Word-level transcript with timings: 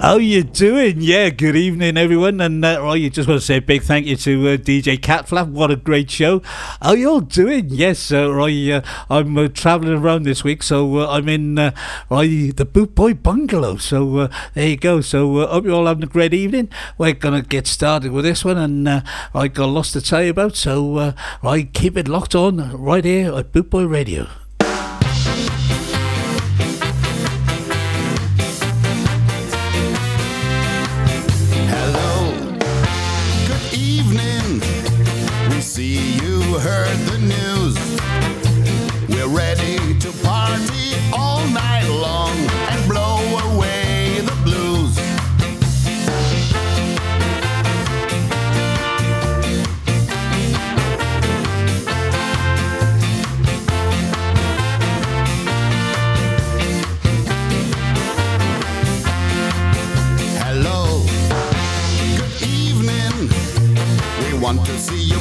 How 0.00 0.16
you 0.16 0.44
doing? 0.44 1.02
Yeah, 1.02 1.28
good 1.28 1.56
evening, 1.56 1.98
everyone. 1.98 2.40
And 2.40 2.64
uh, 2.64 2.80
well, 2.82 2.96
you 2.96 3.10
just 3.10 3.28
want 3.28 3.38
to 3.38 3.46
say 3.46 3.58
a 3.58 3.60
big 3.60 3.82
thank 3.82 4.06
you 4.06 4.16
to 4.16 4.48
uh, 4.48 4.56
DJ 4.56 4.98
Catflap. 4.98 5.50
What 5.50 5.70
a 5.70 5.76
great 5.76 6.10
show! 6.10 6.40
How 6.80 6.92
you 6.92 7.10
all 7.10 7.20
doing? 7.20 7.66
Yes, 7.68 8.10
uh, 8.10 8.32
Roy, 8.32 8.72
uh, 8.72 8.80
I'm 9.10 9.36
uh, 9.36 9.48
travelling 9.48 9.98
around 9.98 10.22
this 10.22 10.42
week, 10.42 10.62
so 10.62 11.00
uh, 11.00 11.10
I'm 11.10 11.28
in 11.28 11.58
uh, 11.58 11.72
the 12.08 12.66
Boot 12.72 12.94
Boy 12.94 13.12
Bungalow. 13.12 13.76
So 13.76 14.16
uh, 14.16 14.28
there 14.54 14.68
you 14.68 14.78
go. 14.78 15.02
So 15.02 15.36
uh, 15.36 15.48
hope 15.48 15.66
you're 15.66 15.74
all 15.74 15.84
having 15.84 16.04
a 16.04 16.06
great 16.06 16.32
evening. 16.32 16.70
We're 16.96 17.12
gonna 17.12 17.42
get 17.42 17.66
started 17.66 18.10
with 18.10 18.24
this 18.24 18.42
one, 18.42 18.56
and 18.56 18.88
I 19.34 19.48
got 19.48 19.66
lots 19.66 19.92
to 19.92 20.00
tell 20.00 20.22
you 20.22 20.30
about. 20.30 20.56
So 20.56 21.12
right, 21.42 21.70
keep 21.74 21.98
it 21.98 22.08
locked 22.08 22.34
on 22.34 22.72
right 22.72 23.04
here 23.04 23.34
at 23.34 23.52
Boot 23.52 23.68
Boy 23.68 23.84
Radio. 23.84 24.28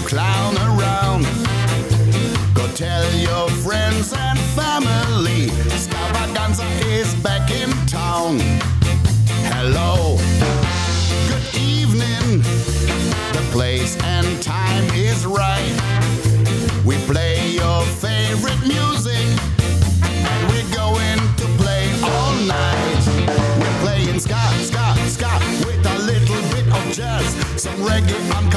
Clown 0.09 0.57
around. 0.57 1.23
Go 2.55 2.67
tell 2.73 3.05
your 3.13 3.47
friends 3.61 4.11
and 4.11 4.39
family. 4.57 5.49
Scavaganza 5.77 6.65
is 6.87 7.13
back 7.21 7.51
in 7.51 7.69
town. 7.85 8.39
Hello. 9.53 10.17
Good 11.29 11.45
evening. 11.61 12.41
The 13.33 13.45
place 13.51 14.01
and 14.01 14.41
time 14.41 14.85
is 14.95 15.27
right. 15.27 15.77
We 16.83 16.97
play 17.05 17.51
your 17.51 17.83
favorite 18.01 18.61
music. 18.65 19.27
And 20.01 20.39
we're 20.49 20.73
going 20.73 21.21
to 21.37 21.45
play 21.61 21.85
all 22.01 22.33
night. 22.49 23.03
We're 23.59 23.79
playing 23.85 24.19
ska, 24.19 24.41
ska, 24.69 24.95
ska 25.05 25.29
with 25.67 25.85
a 25.85 25.99
little 25.99 26.41
bit 26.49 26.65
of 26.73 26.91
jazz. 26.91 27.29
Some 27.61 27.75
reggae 27.81 28.19
and 28.37 28.49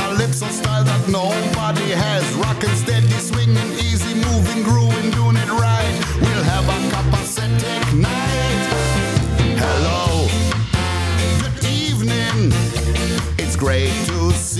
nobody 1.13 1.91
has. 1.93 2.25
Rockin' 2.35 2.75
steady, 2.75 3.07
swinging, 3.21 3.73
easy, 3.75 4.15
moving, 4.15 4.63
grooving, 4.63 5.11
doing 5.11 5.37
it 5.37 5.51
right. 5.51 5.95
We'll 6.21 6.47
have 6.55 6.67
a 6.67 6.79
capacitic 6.95 7.85
night. 7.95 8.63
Hello. 9.61 10.27
Good 11.43 11.65
evening. 11.67 12.53
It's 13.39 13.57
great 13.57 13.93
to 14.07 14.33
see 14.33 14.52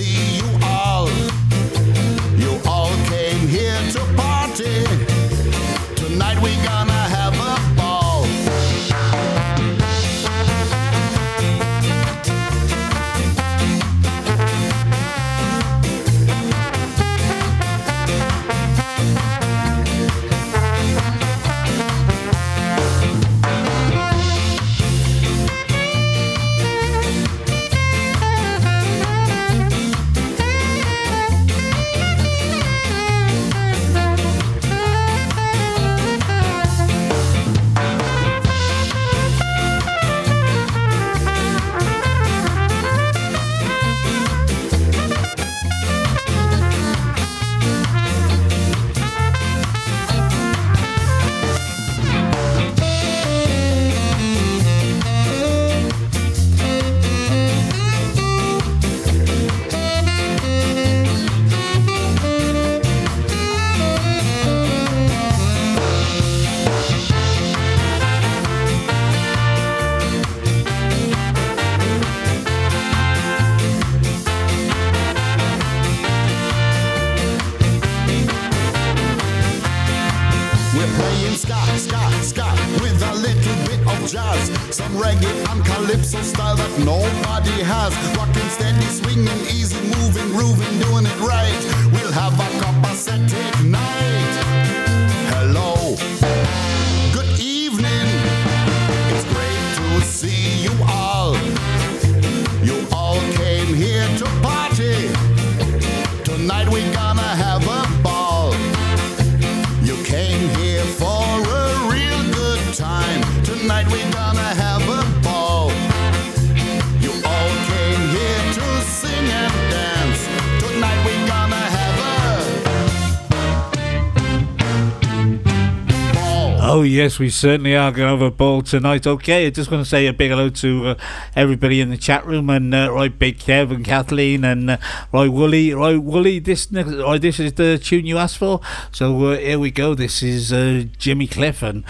yes, 127.03 127.19
we 127.19 127.29
certainly 127.29 127.75
are 127.75 127.91
going 127.91 128.07
to 128.07 128.11
have 128.11 128.21
a 128.21 128.31
ball 128.31 128.61
tonight. 128.61 129.05
Okay, 129.05 129.45
I 129.45 129.49
just 129.49 129.69
want 129.69 129.83
to 129.83 129.89
say 129.89 130.07
a 130.07 130.13
big 130.13 130.29
hello 130.31 130.49
to 130.49 130.87
uh, 130.87 130.95
everybody 131.35 131.81
in 131.81 131.89
the 131.89 131.97
chat 131.97 132.25
room 132.25 132.49
and 132.49 132.73
uh, 132.73 132.89
right, 132.93 133.19
Big 133.19 133.39
Kev 133.39 133.71
and 133.71 133.83
Kathleen 133.83 134.45
and 134.45 134.69
uh, 134.71 134.77
right, 135.11 135.29
Wooly. 135.29 135.73
Right, 135.73 136.01
Wooly, 136.01 136.39
this 136.39 136.71
next, 136.71 136.93
right, 136.93 137.21
this 137.21 137.41
is 137.41 137.53
the 137.53 137.77
tune 137.77 138.05
you 138.05 138.17
asked 138.17 138.37
for. 138.37 138.61
So 138.93 139.31
uh, 139.31 139.37
here 139.37 139.59
we 139.59 139.69
go. 139.69 139.95
This 139.95 140.23
is 140.23 140.53
uh, 140.53 140.85
Jimmy 140.97 141.27
Cliff 141.27 141.61
and 141.61 141.83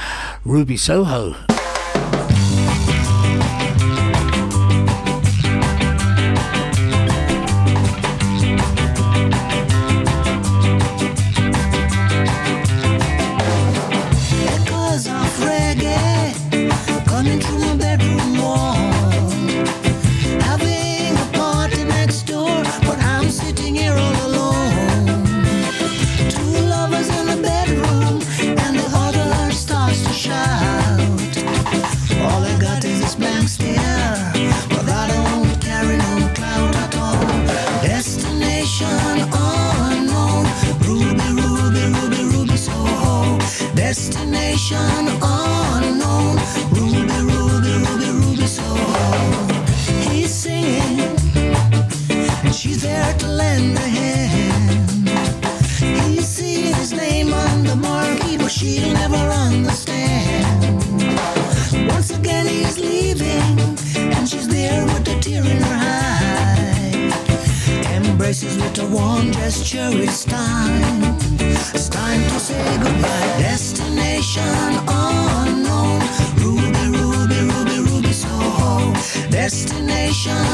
Ruby 0.43 0.77
Soho. 0.77 1.52
station 80.13 80.52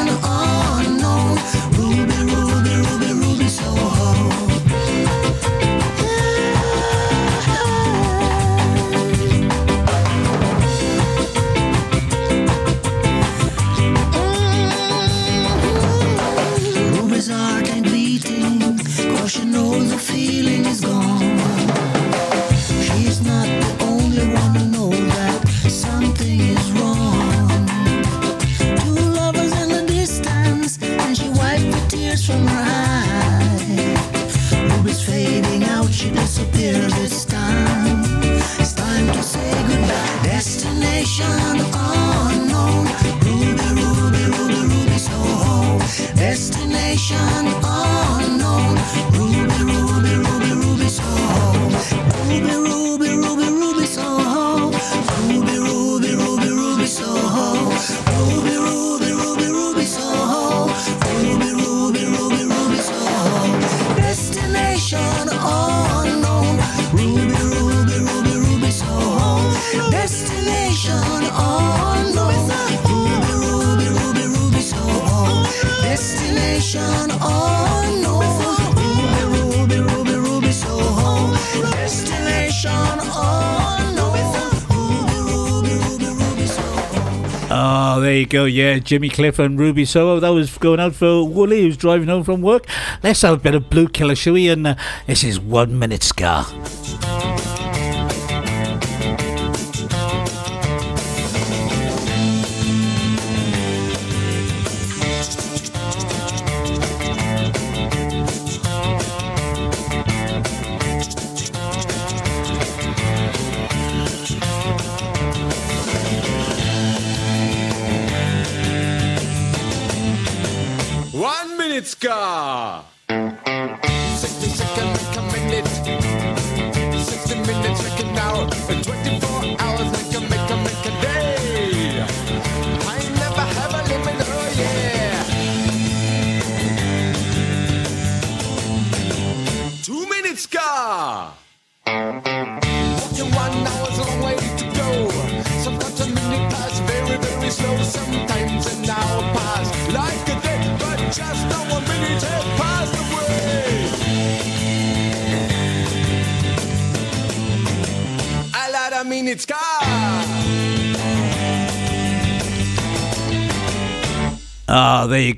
go, 88.29 88.45
yeah, 88.45 88.79
Jimmy 88.79 89.09
Cliff 89.09 89.39
and 89.39 89.59
Ruby 89.59 89.85
Soho. 89.85 90.19
That 90.19 90.29
was 90.29 90.57
going 90.57 90.79
out 90.79 90.95
for 90.95 91.27
Wooly, 91.27 91.61
who's 91.61 91.77
driving 91.77 92.07
home 92.07 92.23
from 92.23 92.41
work. 92.41 92.65
Let's 93.03 93.21
have 93.23 93.33
a 93.33 93.37
bit 93.37 93.55
of 93.55 93.69
Blue 93.69 93.87
Killer, 93.87 94.15
shall 94.15 94.33
we? 94.33 94.47
And 94.47 94.65
uh, 94.65 94.75
this 95.07 95.23
is 95.23 95.39
One 95.39 95.77
Minute 95.77 96.03
Scar. 96.03 96.45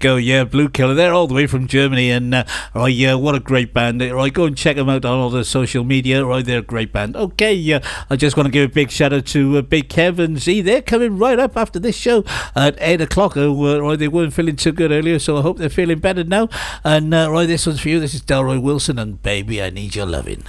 Go. 0.02 0.16
Yeah, 0.18 0.44
Blue 0.44 0.68
Killer. 0.68 0.94
They're 0.94 1.14
all 1.14 1.28
the 1.28 1.34
way 1.34 1.48
from 1.48 1.68
Germany, 1.68 2.10
and 2.10 2.34
uh, 2.34 2.86
yeah, 2.86 3.14
what 3.14 3.36
a 3.36 3.40
great 3.40 3.74
band. 3.74 4.02
Right, 4.02 4.34
go 4.34 4.46
and 4.46 4.58
check 4.58 4.76
them 4.76 4.90
out 4.90 5.06
on 5.06 5.20
all 5.20 5.30
the 5.30 5.46
social 5.46 5.84
media. 5.84 6.26
Right, 6.26 6.44
they're 6.44 6.60
a 6.60 6.64
great 6.64 6.92
band. 6.92 7.16
Okay, 7.16 7.54
yeah, 7.54 7.80
I 8.10 8.16
just 8.16 8.36
want 8.36 8.48
to 8.48 8.52
give 8.52 8.70
a 8.70 8.74
big 8.74 8.92
shout 8.92 9.14
out 9.14 9.28
to 9.28 9.58
uh, 9.58 9.62
Big 9.62 9.88
Kevin 9.88 10.38
Z. 10.38 10.62
They're 10.62 10.82
coming 10.82 11.18
right 11.18 11.40
up 11.40 11.56
after 11.56 11.80
this 11.80 11.96
show 11.96 12.26
at 12.56 12.76
eight 12.82 13.02
o'clock. 13.02 13.38
Uh, 13.38 13.54
right, 13.82 13.98
they 13.98 14.08
weren't 14.08 14.34
feeling 14.34 14.56
too 14.56 14.72
good 14.72 14.92
earlier, 14.92 15.20
so 15.20 15.38
I 15.38 15.42
hope 15.42 15.58
they're 15.58 15.70
feeling 15.70 16.00
better 16.00 16.24
now. 16.24 16.50
And 16.84 17.14
uh, 17.14 17.30
right, 17.32 17.48
this 17.48 17.66
one's 17.68 17.80
for 17.80 17.90
you. 17.90 18.00
This 18.00 18.14
is 18.14 18.22
Delroy 18.22 18.62
Wilson, 18.62 19.00
and 19.00 19.22
baby, 19.22 19.62
I 19.62 19.70
need 19.70 19.96
your 19.96 20.08
loving. 20.08 20.44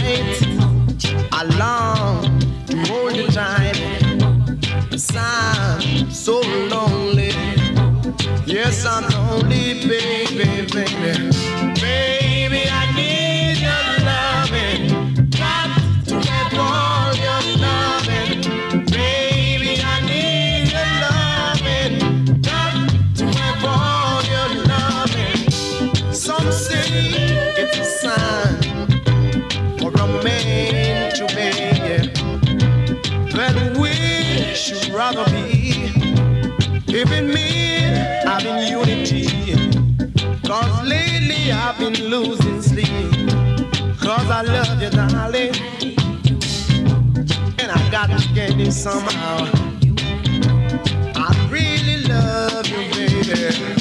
Night. 0.00 0.42
I 1.32 1.42
long 1.58 2.38
to 2.66 2.76
hold 2.86 3.16
you 3.16 3.26
tight. 3.28 3.76
I'm 4.92 6.10
so 6.10 6.40
lonely. 6.70 7.32
Yes, 8.46 8.84
I'm 8.86 9.08
lonely, 9.10 9.86
baby. 9.86 10.66
Baby, 10.72 11.77
to 48.58 48.72
somehow. 48.72 49.44
I 51.14 51.48
really 51.50 52.02
love 52.08 52.66
you. 52.66 52.78
Baby, 52.92 53.77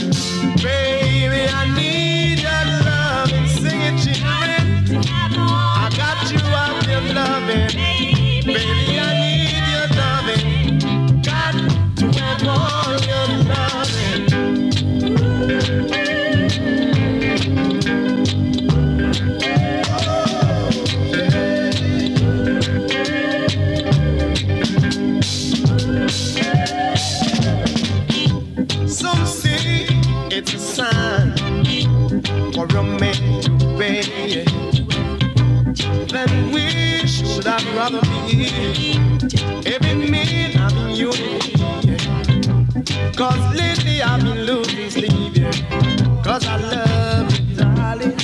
I 46.46 46.58
love 46.58 47.34
darling. 47.56 48.15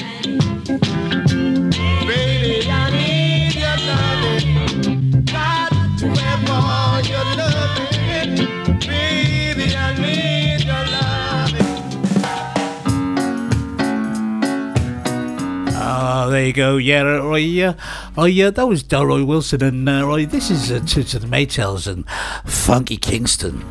Baby, 2.06 2.70
I 2.70 2.92
need 2.92 3.56
your. 3.56 3.78
Baby, 8.88 9.76
I 9.76 9.98
need 10.00 10.64
your. 10.64 10.86
Ah, 15.76 16.28
there 16.30 16.46
you 16.46 16.54
go. 16.54 16.78
Yeah, 16.78 17.02
right. 17.02 17.38
Yeah, 17.40 17.74
oh 18.16 18.26
yeah, 18.26 18.52
that 18.52 18.68
was 18.68 18.84
Delroy 18.84 19.26
Wilson, 19.26 19.64
and 19.64 19.90
uh, 19.90 20.06
right, 20.06 20.30
this 20.30 20.52
is 20.52 20.72
uh, 20.72 20.80
the 20.80 21.28
Maytals 21.28 21.88
and 21.88 22.06
Funky 22.46 22.98
Kingston. 22.98 23.64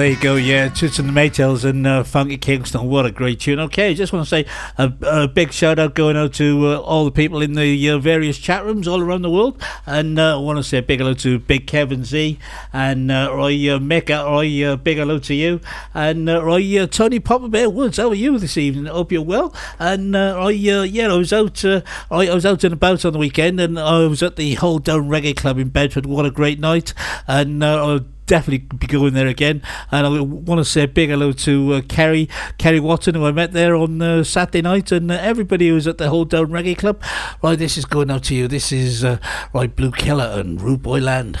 There 0.00 0.08
you 0.08 0.16
go. 0.16 0.36
Yeah, 0.36 0.70
Toots 0.70 0.98
and 0.98 1.06
the 1.06 1.12
Maytals 1.12 1.62
and 1.62 1.86
uh, 1.86 2.02
Funky 2.04 2.38
Kingston. 2.38 2.88
What 2.88 3.04
a 3.04 3.10
great 3.10 3.38
tune. 3.38 3.60
Okay, 3.60 3.92
just 3.92 4.14
want 4.14 4.24
to 4.24 4.30
say 4.30 4.46
a, 4.78 4.90
a 5.02 5.28
big 5.28 5.52
shout 5.52 5.78
out 5.78 5.94
going 5.94 6.16
out 6.16 6.32
to 6.34 6.68
uh, 6.68 6.80
all 6.80 7.04
the 7.04 7.10
people 7.10 7.42
in 7.42 7.52
the 7.52 7.90
uh, 7.90 7.98
various 7.98 8.38
chat 8.38 8.64
rooms 8.64 8.88
all 8.88 9.02
around 9.02 9.20
the 9.20 9.28
world. 9.28 9.62
And 9.84 10.18
uh, 10.18 10.38
I 10.38 10.40
want 10.40 10.56
to 10.58 10.62
say 10.62 10.78
a 10.78 10.82
big 10.82 11.00
hello 11.00 11.12
to 11.12 11.38
Big 11.38 11.66
Kevin 11.66 12.02
Z 12.02 12.38
and 12.72 13.12
uh, 13.12 13.30
Roy 13.30 13.52
uh, 13.52 13.78
Mick. 13.78 14.08
uh, 14.08 14.24
Roy, 14.24 14.64
uh, 14.64 14.76
big 14.76 14.96
hello 14.96 15.18
to 15.18 15.34
you. 15.34 15.60
And 15.92 16.30
uh, 16.30 16.42
Roy, 16.42 16.86
Tony 16.86 17.20
Popper 17.20 17.48
Bear 17.48 17.68
Woods. 17.68 17.98
How 17.98 18.08
are 18.08 18.14
you 18.14 18.38
this 18.38 18.56
evening? 18.56 18.86
Hope 18.86 19.12
you're 19.12 19.20
well. 19.20 19.54
And 19.78 20.14
Roy, 20.14 20.48
yeah, 20.48 21.12
I 21.12 21.14
was 21.14 21.30
out. 21.34 21.62
I, 21.62 21.82
I 22.10 22.34
was 22.34 22.46
out 22.46 22.64
and 22.64 22.72
about 22.72 23.04
on 23.04 23.12
the 23.12 23.18
weekend, 23.18 23.60
and 23.60 23.78
I 23.78 24.06
was 24.06 24.22
at 24.22 24.36
the 24.36 24.54
Hold 24.54 24.84
Down 24.84 25.10
Reggae 25.10 25.36
Club 25.36 25.58
in 25.58 25.68
Bedford. 25.68 26.06
What 26.06 26.24
a 26.24 26.30
great 26.30 26.58
night! 26.58 26.94
And 27.28 27.62
I 27.62 28.00
definitely 28.30 28.76
be 28.76 28.86
going 28.86 29.12
there 29.12 29.26
again. 29.26 29.60
And 29.90 30.06
I 30.06 30.20
want 30.20 30.60
to 30.60 30.64
say 30.64 30.84
a 30.84 30.88
big 30.88 31.10
hello 31.10 31.32
to 31.32 31.74
uh, 31.74 31.80
Kerry, 31.88 32.28
Kerry 32.58 32.78
Watson, 32.78 33.16
who 33.16 33.26
I 33.26 33.32
met 33.32 33.52
there 33.52 33.74
on 33.74 34.00
uh, 34.00 34.22
Saturday 34.22 34.62
night, 34.62 34.92
and 34.92 35.10
uh, 35.10 35.18
everybody 35.20 35.68
who 35.68 35.74
was 35.74 35.88
at 35.88 35.98
the 35.98 36.08
Hold 36.08 36.30
Down 36.30 36.46
Reggae 36.46 36.78
Club. 36.78 37.02
Right, 37.42 37.58
this 37.58 37.76
is 37.76 37.84
going 37.84 38.08
out 38.08 38.22
to 38.24 38.34
you. 38.36 38.46
This 38.46 38.70
is 38.70 39.02
uh, 39.02 39.18
right, 39.52 39.74
Blue 39.74 39.90
Killer 39.90 40.30
and 40.38 40.62
Rude 40.62 40.82
Boy 40.82 41.00
Land. 41.00 41.40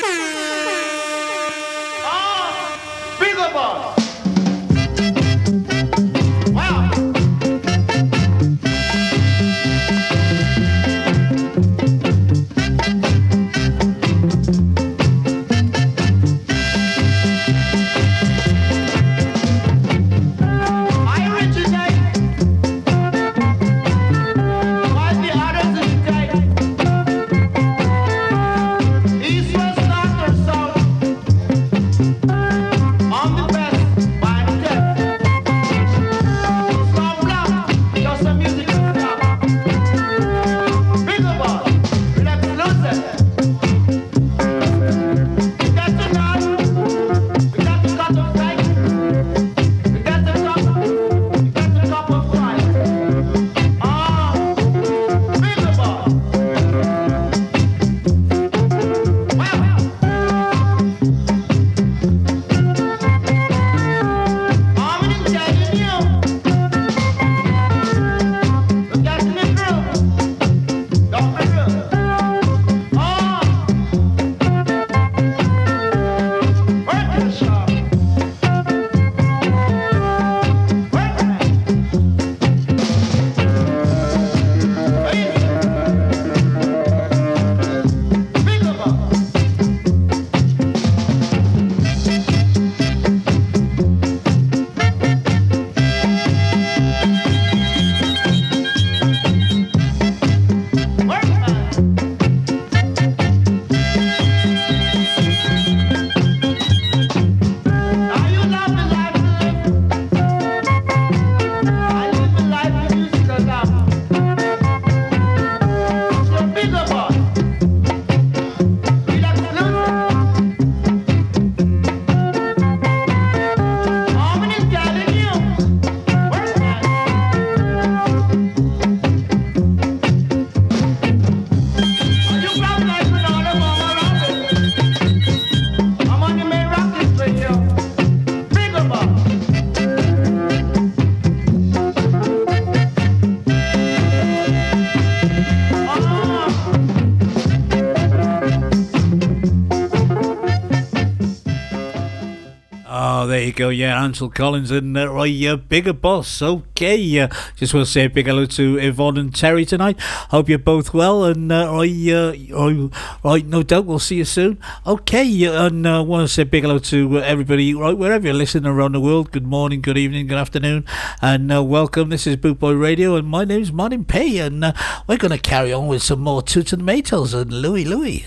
Go. 153.56 153.70
Yeah, 153.70 154.04
Ansel 154.04 154.30
Collins 154.30 154.72
and 154.72 154.98
uh, 154.98 155.08
Roy 155.08 155.56
Bigger 155.56 155.94
Boss. 155.94 156.42
Okay, 156.42 157.20
uh, 157.20 157.28
just 157.56 157.74
want 157.74 157.86
to 157.86 157.92
say 157.92 158.06
a 158.06 158.10
big 158.10 158.26
hello 158.26 158.46
to 158.46 158.78
Yvonne 158.80 159.18
and 159.18 159.34
Terry 159.34 159.64
tonight. 159.64 160.00
Hope 160.00 160.50
you're 160.50 160.58
both 160.58 160.94
well, 160.94 161.24
and 161.24 161.52
uh, 161.52 161.68
Roy, 161.72 161.88
uh, 162.12 162.34
Roy, 162.52 162.90
Roy, 163.24 163.44
no 163.46 163.62
doubt 163.62 163.86
we'll 163.86 164.00
see 164.00 164.16
you 164.16 164.26
soon. 164.26 164.60
Okay, 164.88 165.44
and 165.44 165.88
I 165.88 165.98
uh, 165.98 166.04
want 166.04 166.28
to 166.28 166.34
say 166.34 166.42
a 166.42 166.46
big 166.46 166.64
hello 166.64 166.80
to 166.80 167.20
uh, 167.20 167.22
everybody, 167.22 167.76
right, 167.76 167.96
wherever 167.96 168.26
you're 168.26 168.34
listening 168.34 168.66
around 168.66 168.94
the 168.94 169.00
world. 169.00 169.32
Good 169.32 169.46
morning, 169.46 169.82
good 169.82 169.98
evening, 169.98 170.26
good 170.28 170.40
afternoon, 170.40 170.86
and 171.22 171.54
uh, 171.54 171.64
welcome. 171.64 172.10
This 172.10 172.26
is 172.26 172.38
Boot 172.38 172.60
Boy 172.60 172.74
Radio, 172.74 173.16
and 173.16 173.28
my 173.28 173.46
name's 173.46 173.72
Martyn 173.72 174.04
Pay, 174.04 174.40
and 174.40 174.66
uh, 174.66 174.74
we're 175.06 175.18
going 175.18 175.32
to 175.32 175.38
carry 175.38 175.72
on 175.72 175.88
with 175.88 176.02
some 176.02 176.22
more 176.22 176.42
Toots 176.42 176.74
and 176.74 176.88
the 176.88 176.92
Maytals 176.92 177.40
and 177.40 177.54
Louie 177.54 177.86
Louie. 177.86 178.26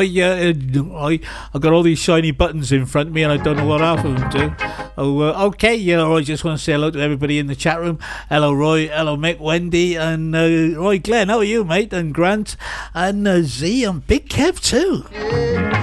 I, 0.00 0.20
uh, 0.20 0.52
uh, 0.80 0.96
I, 0.96 1.20
I 1.54 1.58
got 1.58 1.72
all 1.72 1.82
these 1.82 1.98
shiny 1.98 2.30
buttons 2.30 2.72
in 2.72 2.86
front 2.86 3.08
of 3.08 3.14
me 3.14 3.22
and 3.22 3.32
I 3.32 3.36
don't 3.36 3.56
know 3.56 3.66
what 3.66 3.80
half 3.80 4.04
of 4.04 4.18
them 4.18 4.30
do. 4.30 4.54
Oh, 4.96 5.20
uh, 5.20 5.46
okay, 5.48 5.74
yeah, 5.74 6.06
I 6.06 6.22
just 6.22 6.44
want 6.44 6.58
to 6.58 6.64
say 6.64 6.72
hello 6.72 6.90
to 6.90 7.00
everybody 7.00 7.38
in 7.38 7.46
the 7.46 7.54
chat 7.54 7.80
room. 7.80 7.98
Hello, 8.28 8.52
Roy. 8.52 8.88
Hello, 8.88 9.16
Mick, 9.16 9.38
Wendy, 9.38 9.96
and 9.96 10.34
uh, 10.34 10.78
Roy 10.80 10.98
Glenn. 10.98 11.28
How 11.28 11.38
are 11.38 11.44
you, 11.44 11.64
mate? 11.64 11.92
And 11.92 12.14
Grant, 12.14 12.56
and 12.94 13.26
uh, 13.26 13.42
Z, 13.42 13.84
and 13.84 14.06
Big 14.06 14.28
Kev, 14.28 14.60
too. 14.60 15.79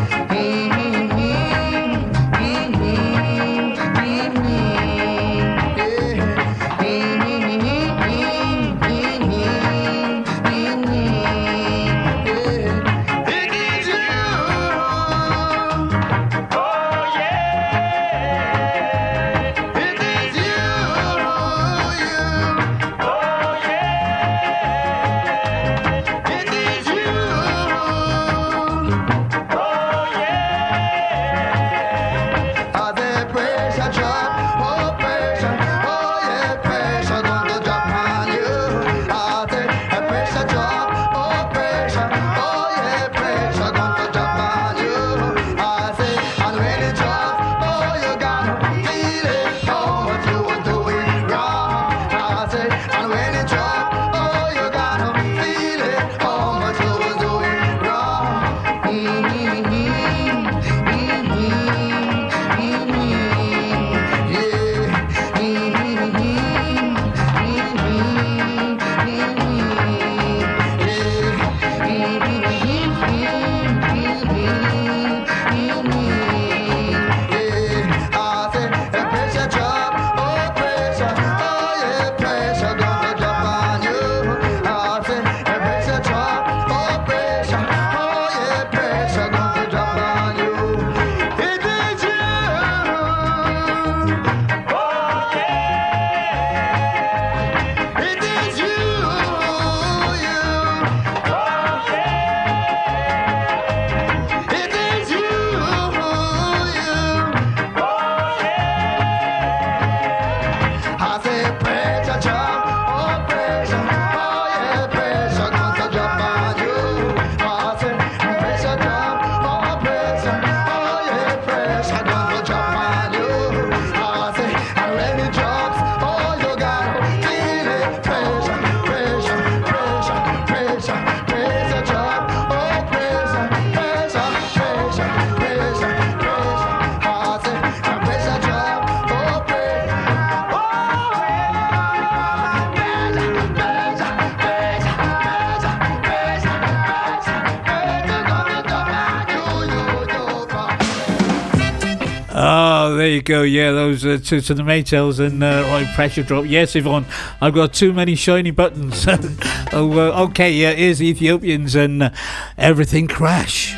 Uh, 154.17 154.41
to 154.41 154.53
the 154.53 154.63
Maytals 154.63 155.19
and 155.19 155.43
uh, 155.43 155.63
right 155.67 155.87
pressure 155.93 156.23
drop. 156.23 156.45
Yes, 156.47 156.75
Yvonne, 156.75 157.05
I've 157.39 157.53
got 157.53 157.71
too 157.73 157.93
many 157.93 158.15
shiny 158.15 158.49
buttons. 158.49 159.05
oh, 159.71 159.91
uh, 159.93 160.23
okay. 160.29 160.51
Yeah, 160.51 160.73
here's 160.73 161.01
Ethiopians 161.01 161.75
and 161.75 162.01
uh, 162.01 162.09
everything 162.57 163.07
crash. 163.07 163.76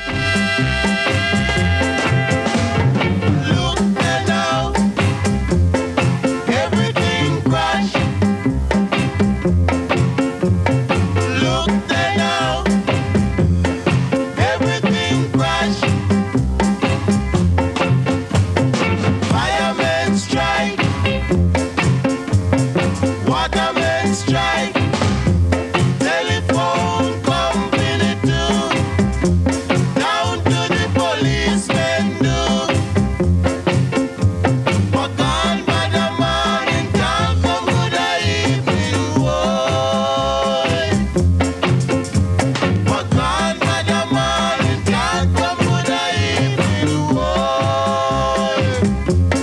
Boy. 48.90 49.30
Every 49.30 49.39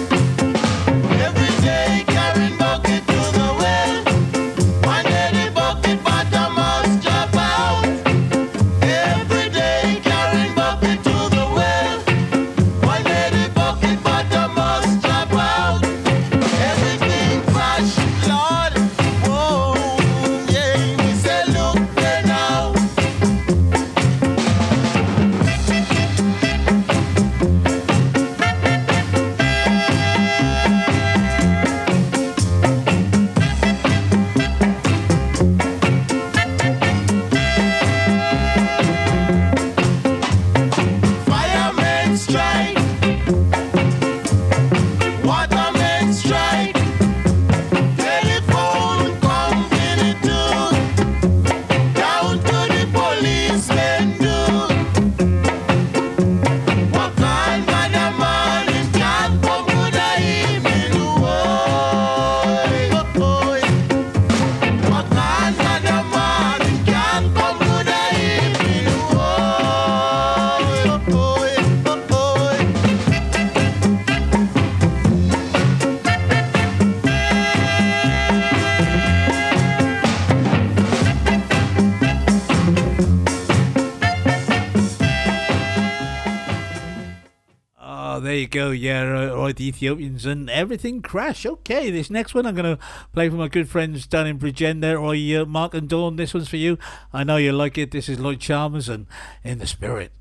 Ethiopians 89.67 90.27
and 90.27 90.49
everything 90.51 91.03
crash. 91.03 91.45
Okay, 91.45 91.91
this 91.91 92.11
next 92.11 92.35
one 92.35 92.47
I'm 92.47 92.55
going 92.55 92.77
to 92.77 92.83
play 93.13 93.29
for 93.29 93.37
my 93.37 93.49
good 93.49 93.69
friends 93.69 94.07
down 94.07 94.27
in 94.27 94.39
Bridgend 94.39 94.81
there. 94.81 94.99
Or 94.99 95.15
uh, 95.15 95.45
Mark 95.45 95.75
and 95.75 95.89
Dawn, 95.89 96.17
this 96.17 96.35
one's 96.35 96.49
for 96.49 96.57
you. 96.57 96.79
I 97.13 97.25
know 97.25 97.37
you 97.37 97.53
like 97.53 97.79
it. 97.79 97.91
This 97.91 98.09
is 98.09 98.19
Lloyd 98.19 98.41
Chalmers 98.41 98.89
and 98.89 99.07
In 99.45 99.59
the 99.59 99.67
Spirit. 99.67 100.13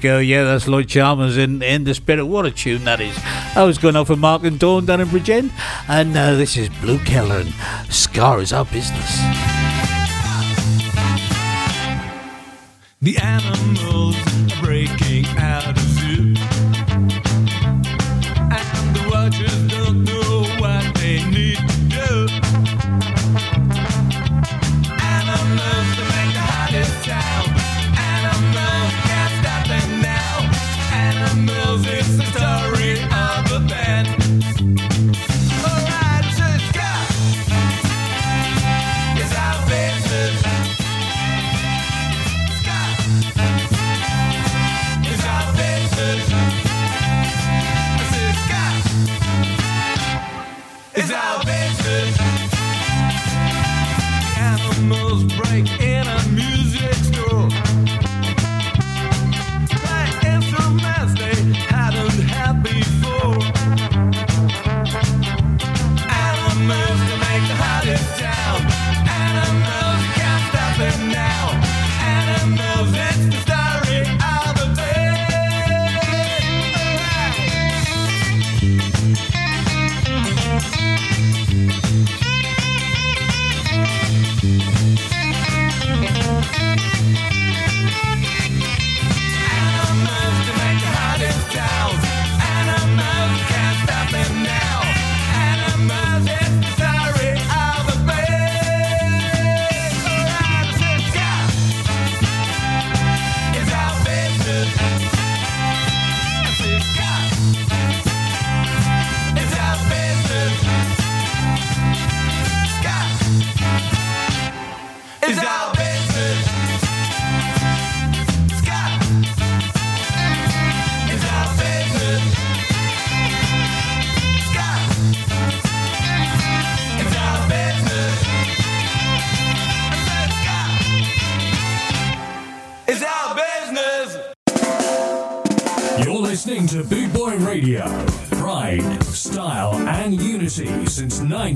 go. 0.00 0.18
Yeah, 0.18 0.44
that's 0.44 0.66
Lloyd 0.66 0.88
Chalmers 0.88 1.36
in, 1.36 1.62
in 1.62 1.84
the 1.84 1.94
Spirit. 1.94 2.24
What 2.24 2.46
a 2.46 2.50
tune 2.50 2.84
that 2.84 3.00
is. 3.00 3.16
I 3.54 3.64
was 3.64 3.78
going 3.78 3.96
off 3.96 4.08
with 4.08 4.18
Mark 4.18 4.44
and 4.44 4.58
Dawn 4.58 4.86
down 4.86 5.00
in 5.00 5.08
Bridgend. 5.08 5.50
And 5.88 6.16
uh, 6.16 6.34
this 6.34 6.56
is 6.56 6.68
Blue 6.80 6.98
Keller 7.00 7.40
and 7.40 7.92
Ska 7.92 8.38
is 8.38 8.52
Our 8.52 8.64
Business. 8.64 9.49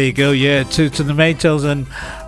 you 0.08 0.14
go. 0.14 0.32
Yeah, 0.32 0.64
two 0.64 0.90
to 0.90 1.04
the 1.04 1.12
Maytals 1.12 1.66
and 1.66 1.86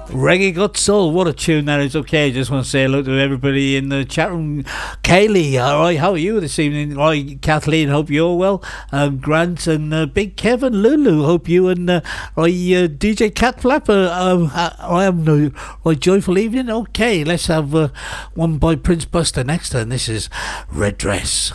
Reggae 0.09 0.53
Got 0.53 0.75
Soul. 0.75 1.11
What 1.11 1.27
a 1.27 1.33
tune 1.33 1.65
that 1.65 1.79
is. 1.79 1.95
Okay, 1.95 2.29
just 2.31 2.51
want 2.51 2.65
to 2.65 2.69
say 2.69 2.83
hello 2.83 3.01
to 3.01 3.11
everybody 3.11 3.77
in 3.77 3.87
the 3.87 4.03
chat 4.03 4.29
room. 4.29 4.63
Kaylee, 5.01 5.61
all 5.63 5.79
right, 5.79 5.97
how 5.97 6.11
are 6.11 6.17
you 6.17 6.41
this 6.41 6.59
evening? 6.59 6.97
All 6.97 7.07
right, 7.07 7.41
Kathleen, 7.41 7.87
hope 7.87 8.09
you're 8.09 8.35
well. 8.35 8.61
Um, 8.91 9.19
Grant 9.19 9.65
and 9.65 9.93
uh, 9.93 10.07
Big 10.07 10.35
Kevin, 10.35 10.73
Lulu, 10.73 11.23
hope 11.23 11.47
you 11.47 11.69
and 11.69 11.89
uh, 11.89 12.01
right, 12.35 12.49
uh, 12.49 12.87
DJ 12.87 13.33
Cat 13.33 13.61
Flapper. 13.61 14.09
Um, 14.11 14.51
I, 14.53 14.75
I 14.79 15.05
am 15.05 15.23
no 15.23 15.51
right, 15.85 15.99
joyful 15.99 16.37
evening. 16.37 16.69
Okay, 16.69 17.23
let's 17.23 17.47
have 17.47 17.73
uh, 17.73 17.87
one 18.33 18.57
by 18.57 18.75
Prince 18.75 19.05
Buster 19.05 19.45
next, 19.45 19.73
and 19.73 19.89
this 19.89 20.09
is 20.09 20.29
Red 20.69 20.97
Dress. 20.97 21.53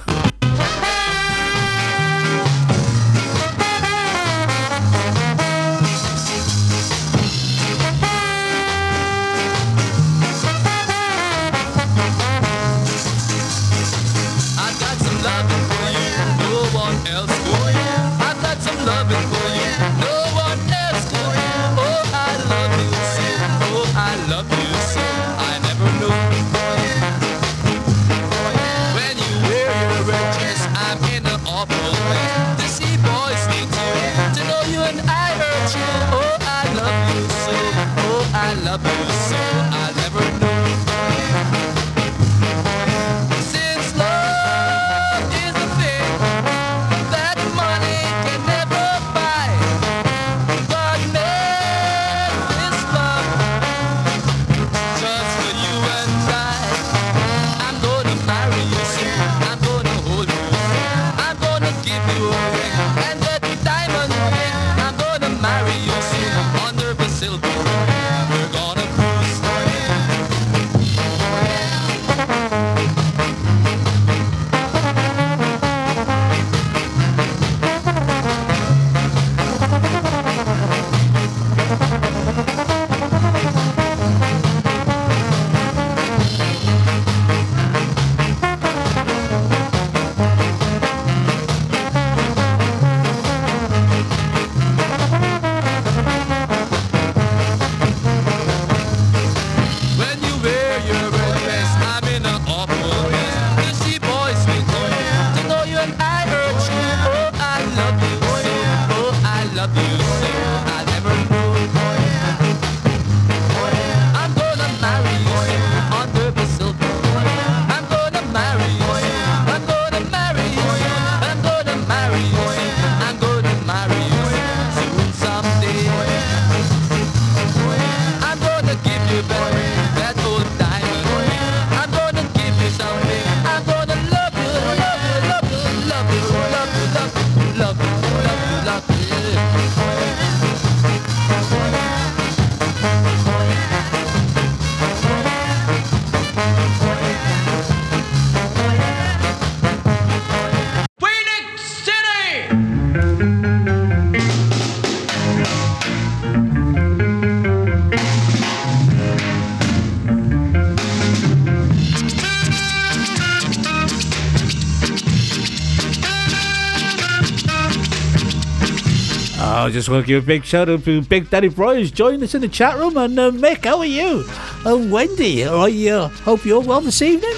I 169.64 169.70
just 169.70 169.88
want 169.88 170.04
to 170.04 170.06
give 170.06 170.24
a 170.24 170.26
big 170.26 170.44
shout 170.44 170.68
out 170.68 170.84
to 170.84 171.00
Big 171.00 171.30
Daddy 171.30 171.48
Brian 171.48 171.78
who's 171.78 171.90
joined 171.90 172.22
us 172.22 172.34
in 172.34 172.42
the 172.42 172.48
chat 172.48 172.76
room. 172.76 172.98
And 172.98 173.18
uh, 173.18 173.30
Mick, 173.30 173.64
how 173.64 173.78
are 173.78 173.86
you? 173.86 174.22
And 174.66 174.92
Wendy, 174.92 175.42
I 175.42 175.90
uh, 175.90 176.08
hope 176.08 176.44
you're 176.44 176.60
well 176.60 176.82
this 176.82 177.00
evening. 177.00 177.33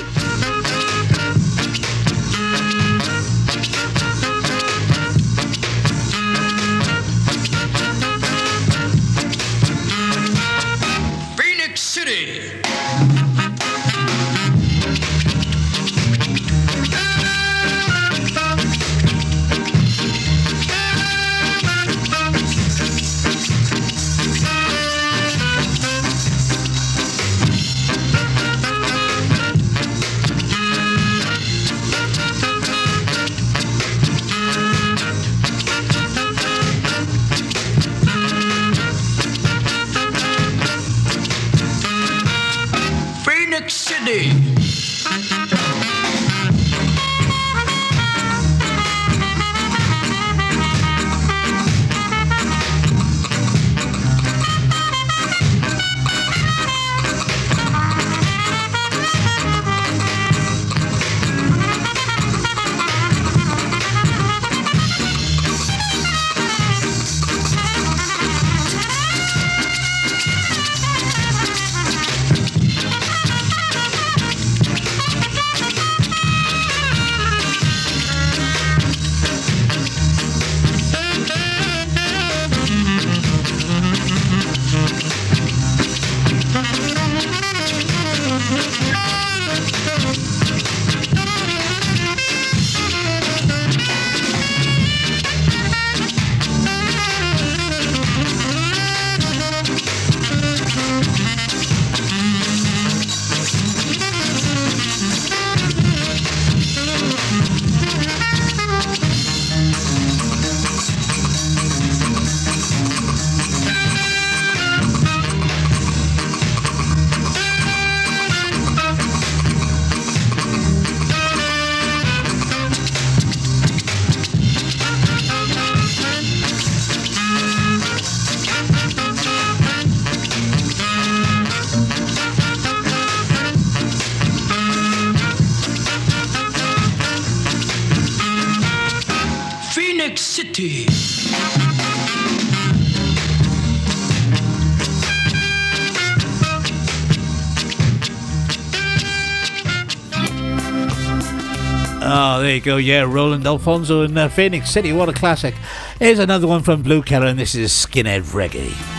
You 152.57 152.63
go. 152.63 152.79
Yeah, 152.79 153.03
Roland 153.03 153.47
Alphonso 153.47 154.01
in 154.01 154.17
uh, 154.17 154.31
Phoenix 154.31 154.71
City. 154.71 154.91
What 154.91 155.11
a 155.11 155.13
classic. 155.13 155.55
Here's 155.99 156.19
another 156.19 156.47
one 156.47 156.63
from 156.63 156.81
Blue 156.81 157.03
Keller, 157.03 157.27
and 157.27 157.39
this 157.39 157.55
is 157.55 157.71
Skinhead 157.71 158.23
Reggae. 158.33 158.96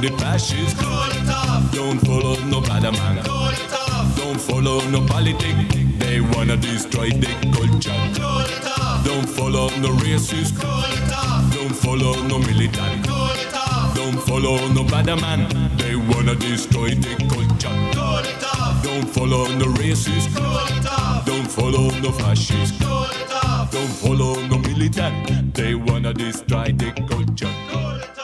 The 0.00 0.08
fascists. 0.18 0.80
Call 0.80 1.10
it 1.10 1.28
off. 1.28 1.72
Don't 1.72 1.98
follow 1.98 2.36
no 2.44 2.60
bad 2.60 2.82
man. 2.82 3.24
Call 3.24 3.48
it 3.48 3.72
off. 3.72 4.16
Don't 4.16 4.40
follow 4.40 4.80
no 4.90 5.04
politics. 5.06 5.74
They 5.98 6.20
wanna 6.20 6.56
destroy 6.56 7.10
the 7.10 7.32
culture. 7.56 8.00
Call 8.20 8.40
it 8.40 8.66
off. 8.78 9.04
Don't 9.04 9.28
follow 9.28 9.68
no 9.80 9.90
racists. 10.04 10.56
Call 10.56 10.84
it 10.84 11.12
off. 11.12 11.52
Don't 11.54 11.74
follow 11.74 12.14
no 12.22 12.38
military. 12.38 13.02
Call 13.02 13.30
it 13.34 13.54
off. 13.54 13.94
Don't 13.94 14.20
follow 14.22 14.68
no 14.68 14.84
bad 14.84 15.06
man. 15.20 15.48
They 15.76 15.96
wanna 15.96 16.34
destroy 16.36 16.90
the 16.90 17.14
culture. 17.32 17.76
Call 17.92 18.18
it 18.18 18.44
off. 18.44 18.82
Don't 18.84 19.08
follow 19.08 19.46
no 19.56 19.66
racists. 19.80 20.34
Call 20.36 20.66
it 20.76 20.86
off. 20.86 21.26
Don't 21.26 21.50
follow 21.50 21.90
no 22.00 22.12
fascists. 22.12 22.78
Call 22.78 23.04
it 23.04 23.32
off. 23.44 23.70
Don't 23.72 23.94
follow 24.02 24.34
no 24.46 24.58
military. 24.58 25.42
They 25.52 25.74
wanna 25.74 26.14
destroy 26.14 26.72
the 26.72 26.92
culture. 27.08 27.52
Call 27.70 27.96
it 27.96 28.08
off. 28.10 28.17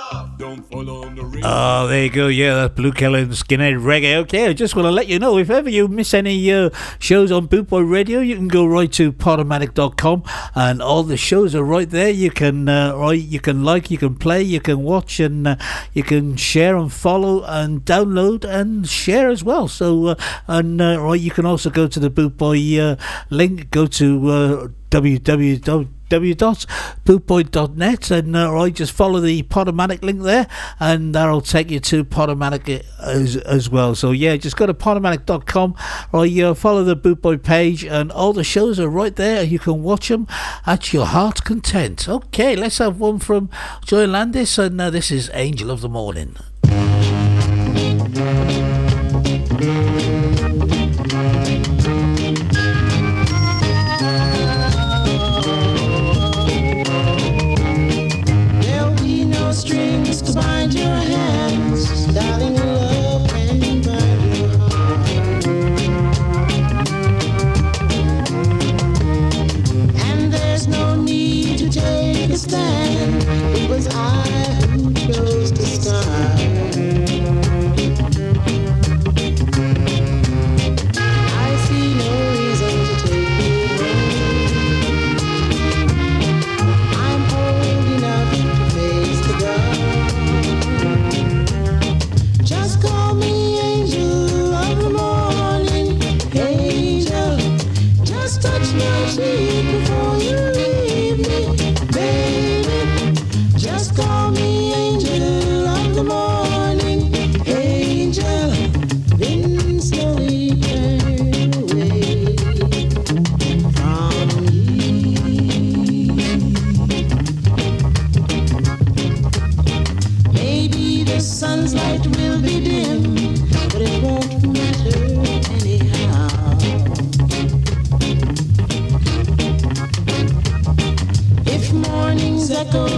Oh, 1.47 1.89
there 1.89 2.05
you 2.05 2.09
go. 2.11 2.29
Yeah, 2.29 2.55
that's 2.55 2.75
Blue 2.75 2.89
and 2.89 2.97
Skinhead 3.33 3.79
Reggae. 3.79 4.15
Okay, 4.23 4.47
I 4.47 4.55
just 4.55 4.75
want 4.75 4.87
to 4.87 4.91
let 4.91 5.09
you 5.09 5.19
know 5.19 5.37
if 5.37 5.51
ever 5.51 5.69
you 5.69 5.89
miss 5.89 6.15
any 6.15 6.51
uh, 6.51 6.71
shows 6.99 7.31
on 7.31 7.49
Bootboy 7.49 7.87
Radio, 7.87 8.21
you 8.21 8.35
can 8.35 8.49
go 8.49 8.65
right 8.65 8.91
to 8.93 9.13
podomatic.com 9.13 10.23
and 10.55 10.81
all 10.81 11.03
the 11.03 11.19
shows 11.19 11.55
are 11.55 11.63
right 11.63 11.91
there. 11.91 12.09
You 12.09 12.31
can 12.31 12.67
uh, 12.67 12.97
right, 12.97 13.21
you 13.21 13.41
can 13.41 13.63
like, 13.63 13.91
you 13.91 13.99
can 13.99 14.15
play, 14.15 14.41
you 14.41 14.59
can 14.59 14.83
watch, 14.83 15.21
and 15.21 15.47
uh, 15.47 15.57
you 15.93 16.03
can 16.03 16.37
share 16.37 16.79
and 16.79 16.91
follow 16.91 17.45
and 17.45 17.85
download 17.85 18.47
and 18.47 18.89
share 18.89 19.29
as 19.29 19.45
well. 19.45 19.69
So, 19.69 20.07
uh, 20.07 20.15
and 20.49 20.81
uh, 20.81 20.99
right, 20.99 21.21
you 21.21 21.31
can 21.31 21.45
also 21.45 21.69
go 21.69 21.87
to 21.87 22.01
the 22.01 22.11
Bootboy 22.11 22.79
uh, 22.79 22.97
link. 23.29 23.69
Go 23.69 23.87
to 23.87 24.73
www 24.91 25.89
www.bootboy.net 26.21 28.11
and 28.11 28.37
uh, 28.37 28.53
right, 28.53 28.75
just 28.75 28.93
follow 28.93 29.21
the 29.21 29.43
Podomatic 29.45 30.03
link 30.03 30.23
there 30.23 30.47
and 30.81 31.15
that'll 31.15 31.41
take 31.41 31.71
you 31.71 31.81
to 31.81 32.05
Podomatic 32.05 32.85
as, 33.01 33.37
as 33.37 33.69
well. 33.71 33.95
So 33.95 34.11
yeah, 34.11 34.37
just 34.37 34.57
go 34.57 34.67
to 34.67 34.75
podomatic.com 34.75 35.75
or 36.13 36.27
you 36.27 36.49
uh, 36.49 36.55
follow 36.55 36.85
the 36.85 36.97
Bootboy 36.97 37.43
page 37.43 37.85
and 37.85 38.11
all 38.13 38.33
the 38.33 38.45
shows 38.45 38.79
are 38.81 38.89
right 38.89 39.15
there. 39.15 39.43
You 39.43 39.59
can 39.59 39.83
watch 39.83 40.09
them 40.09 40.27
at 40.67 40.93
your 40.93 41.07
heart's 41.07 41.41
content. 41.41 42.09
Okay, 42.09 42.57
let's 42.57 42.79
have 42.79 42.99
one 42.99 43.19
from 43.19 43.51
Joya 43.85 44.07
Landis 44.07 44.59
and 44.59 44.81
uh, 44.81 44.91
this 44.91 45.11
is 45.11 45.31
Angel 45.35 45.71
of 45.71 45.81
the 45.81 45.89
Morning. 45.89 46.37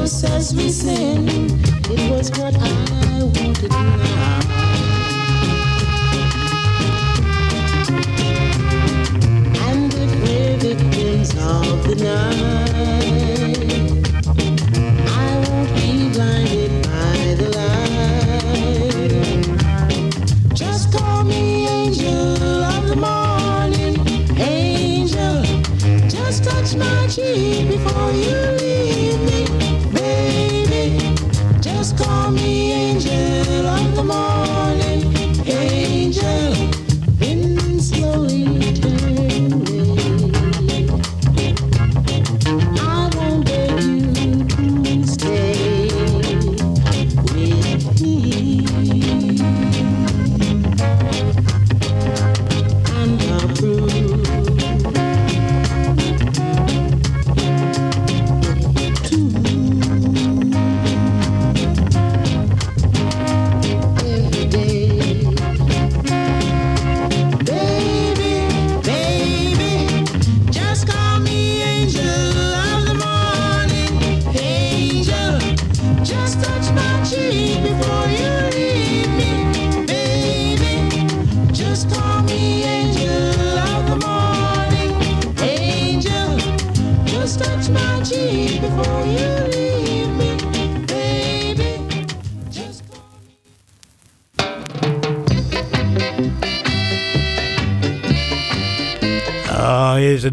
Jesus 0.07 0.25
as 0.31 0.55
we 0.55 0.69
sing. 0.71 1.27
It 1.91 2.11
was 2.11 2.31
what 2.39 2.55
I 2.55 3.25
wanted 3.25 3.71
now. 3.71 4.41
And 9.67 9.91
the 9.91 10.07
favorite 10.25 10.95
things 10.95 11.31
of 11.35 11.89
the 11.89 11.97
night. 12.05 13.16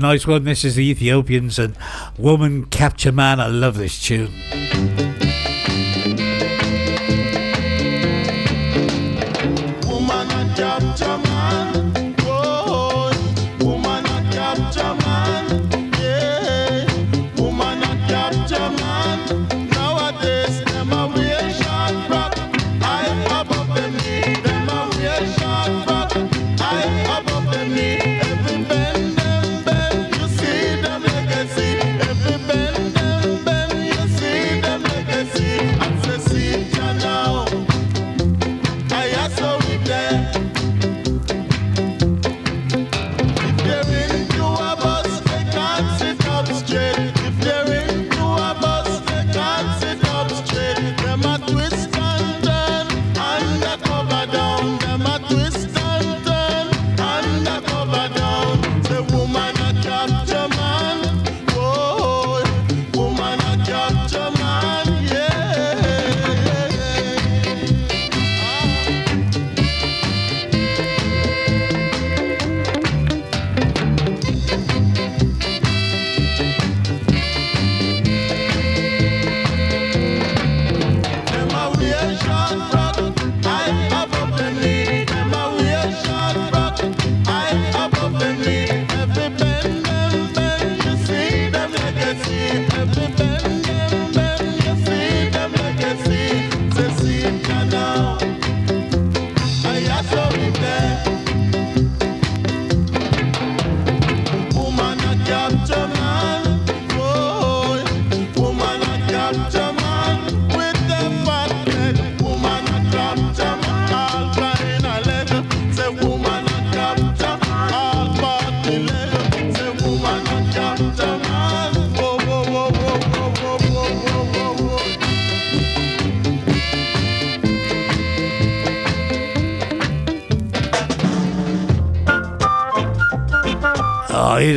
nice 0.03 0.27
one. 0.27 0.43
This 0.43 0.65
is 0.65 0.75
the 0.75 0.89
Ethiopians 0.89 1.57
and 1.57 1.77
Woman 2.17 2.65
Capture 2.65 3.13
Man. 3.13 3.39
I 3.39 3.47
love 3.47 3.77
this 3.77 4.03
tune. 4.03 4.33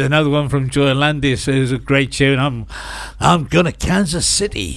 another 0.06 0.30
one 0.30 0.48
from 0.48 0.70
Joya 0.70 0.94
Landis. 0.94 1.46
It 1.48 1.58
was 1.58 1.72
a 1.72 1.78
great 1.78 2.12
tune. 2.12 2.38
I'm, 2.38 2.66
I'm 3.20 3.44
gonna 3.44 3.72
Kansas 3.72 4.26
City. 4.26 4.76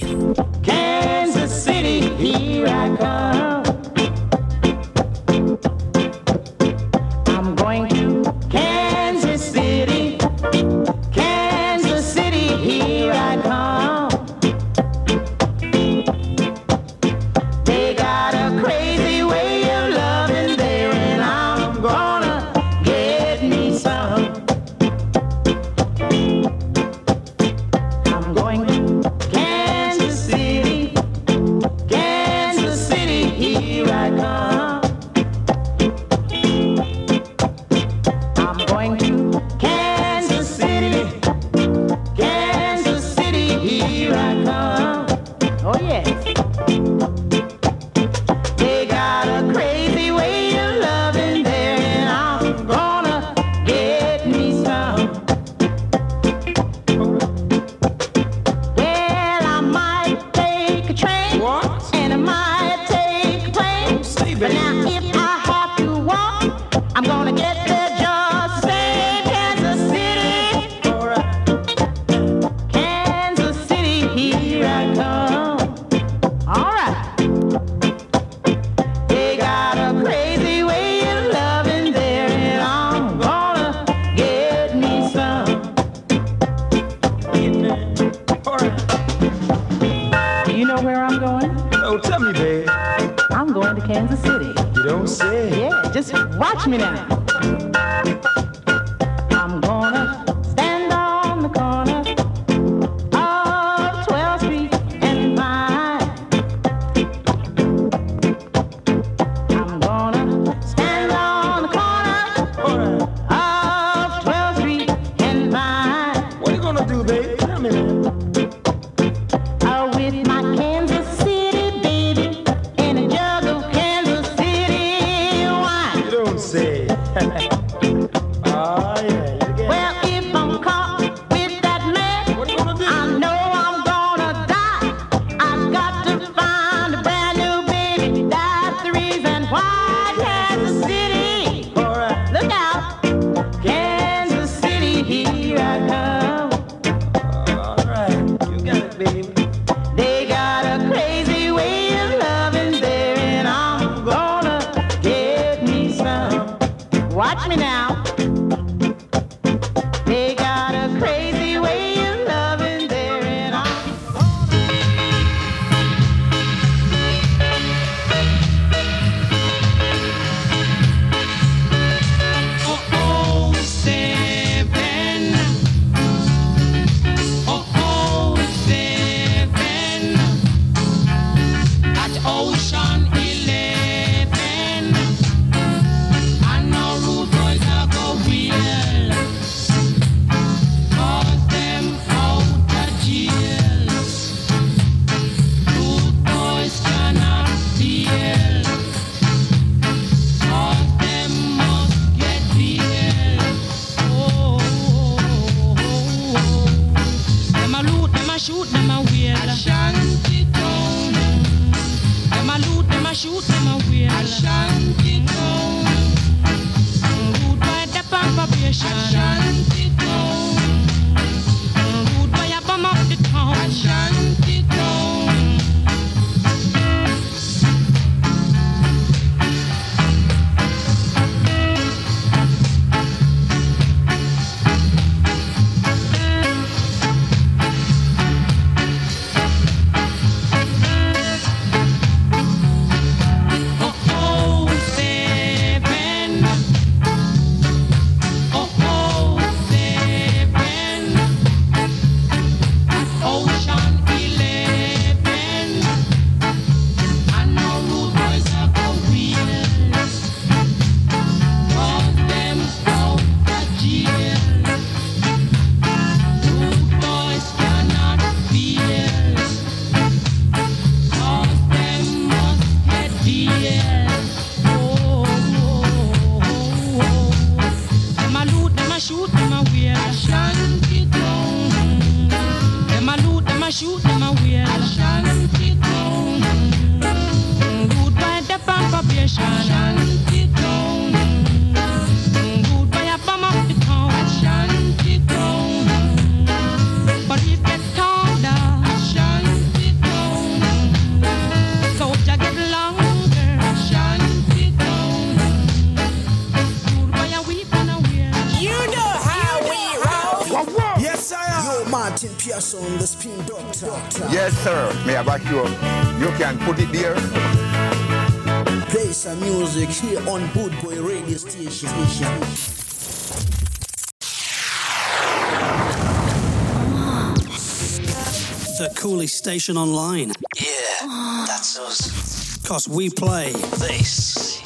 only 329.20 329.26
station 329.26 329.76
online. 329.76 330.32
Yeah, 330.58 331.44
that's 331.46 331.78
us. 331.78 332.56
Because 332.56 332.88
we 332.88 333.10
play 333.10 333.52
this. 333.52 334.62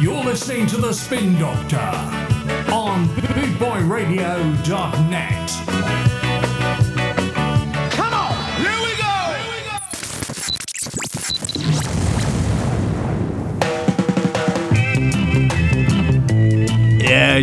You're 0.00 0.24
listening 0.24 0.66
to 0.66 0.76
The 0.76 0.92
Spin 0.92 1.38
Doctor 1.38 1.78
on 2.72 3.06
BootboyRadio.net. 3.10 5.75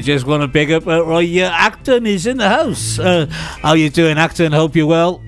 just 0.03 0.25
want 0.25 0.41
to 0.41 0.47
big 0.47 0.71
up 0.71 0.85
uh, 0.85 1.03
Roy 1.03 1.41
uh, 1.41 1.49
Acton. 1.49 2.05
He's 2.05 2.27
in 2.27 2.37
the 2.37 2.49
house. 2.49 2.99
Uh, 2.99 3.25
how 3.29 3.73
you 3.73 3.89
doing, 3.89 4.17
Acton? 4.17 4.51
Hope 4.51 4.75
you're 4.75 4.85
well. 4.85 5.23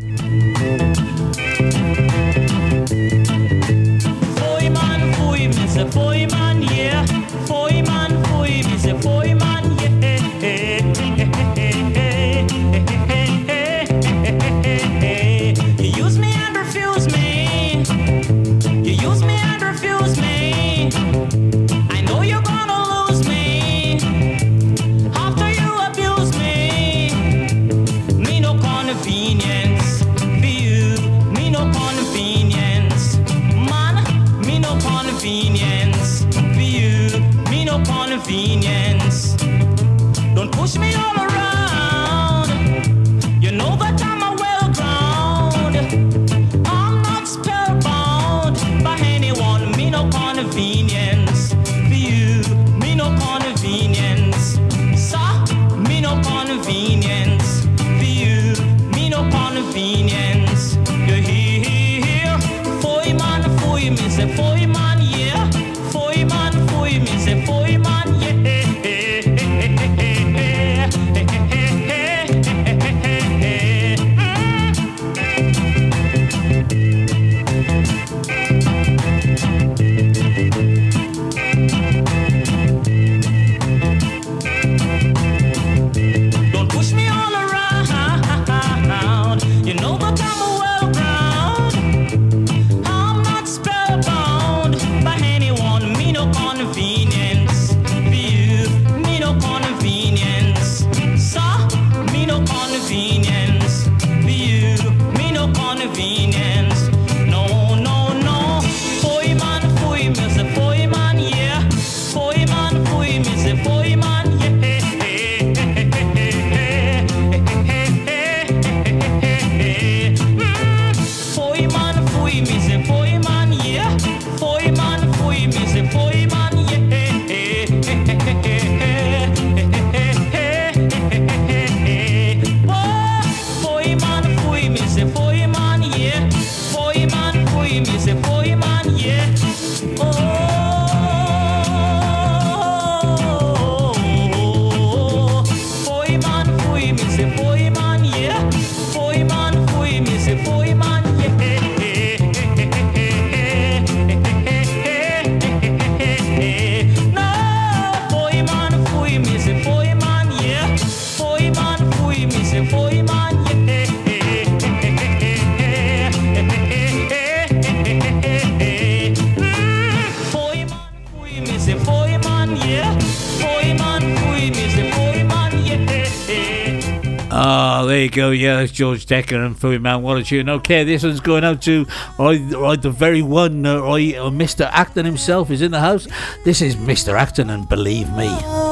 Go. 178.16 178.30
Yeah, 178.30 178.62
that's 178.62 178.72
George 178.72 179.06
Dekker 179.06 179.46
and 179.46 179.60
Philly 179.60 179.78
Man. 179.78 180.24
Tune. 180.24 180.48
Okay, 180.48 180.86
this 180.86 181.04
one's 181.04 181.20
going 181.20 181.44
out 181.44 181.62
to 181.64 181.86
right, 182.18 182.40
right 182.52 182.82
the 182.82 182.90
very 182.90 183.22
one. 183.22 183.64
Right, 183.64 184.16
uh, 184.16 184.30
Mr. 184.30 184.70
Acton 184.72 185.06
himself 185.06 185.52
is 185.52 185.62
in 185.62 185.72
the 185.72 185.82
house. 185.82 186.08
This 186.46 186.62
is 186.62 186.78
Mr. 186.78 187.20
Acton, 187.20 187.50
and 187.50 187.68
believe 187.68 188.10
me. 188.14 188.65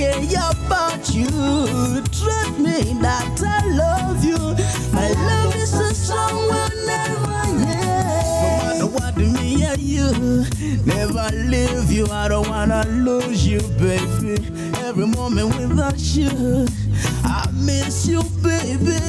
Care 0.00 0.50
about 0.50 1.14
you. 1.14 1.28
Trust 2.08 2.58
me 2.58 2.96
that 3.04 3.36
I 3.44 3.66
love 3.68 4.24
you. 4.24 4.38
My 4.94 5.08
love 5.12 5.54
is 5.56 5.70
so 5.70 5.92
strong, 5.92 6.36
will 6.48 6.86
never 6.86 7.40
end. 7.68 8.78
No 8.80 8.88
matter 8.88 8.88
what 8.96 9.16
me 9.18 9.62
and 9.62 9.78
you, 9.78 10.46
never 10.86 11.28
leave 11.36 11.92
you. 11.92 12.06
I 12.10 12.28
don't 12.28 12.48
wanna 12.48 12.86
lose 12.88 13.46
you, 13.46 13.60
baby. 13.78 14.36
Every 14.88 15.06
moment 15.06 15.54
without 15.58 16.00
you, 16.16 16.66
I 17.24 17.50
miss 17.52 18.06
you, 18.06 18.22
baby. 18.42 19.00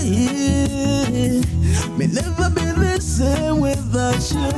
May 1.98 2.08
never 2.08 2.50
be 2.50 2.68
the 2.84 3.00
same 3.00 3.62
without 3.62 4.20
you. 4.36 4.52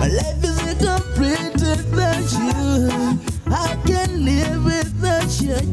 My 0.00 0.08
life 0.08 0.42
is 0.42 0.58
incomplete 0.66 1.60
without 1.60 2.32
you. 2.40 3.20
I 3.46 3.76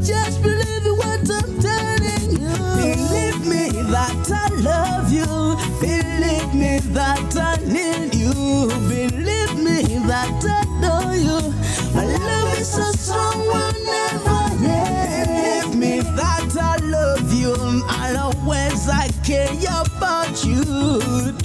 Just 0.04 0.42
believe 0.42 0.98
what 0.98 1.30
I'm 1.30 1.60
telling 1.60 2.32
you. 2.32 2.56
Believe 2.78 3.46
me 3.46 3.70
that 3.92 4.32
I 4.32 4.48
love 4.62 5.12
you. 5.12 5.58
Believe 5.80 6.54
me 6.54 6.80
that 6.94 7.36
I 7.36 7.58
need 7.66 8.14
you. 8.16 8.68
Believe 8.90 9.56
me 9.58 9.98
that 10.08 10.44
I 10.46 10.64
know 10.82 11.12
you. 11.12 11.54
My 11.96 12.06
love 12.06 12.60
is 12.60 12.68
so 12.68 12.92
strong, 12.92 13.40
will 13.40 13.74
never 13.86 14.66
end. 14.66 15.72
Believe 15.72 15.76
me 15.76 16.00
that 16.16 16.56
I 16.60 16.78
love 16.86 17.34
you. 17.34 17.54
And 17.56 18.18
always 18.18 18.88
I 18.90 19.10
care 19.24 19.52
about 19.72 20.44
you. 20.46 20.64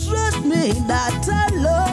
Trust 0.07 0.45
me 0.45 0.73
that 0.89 1.27
I 1.29 1.55
love 1.57 1.81
you. 1.81 1.86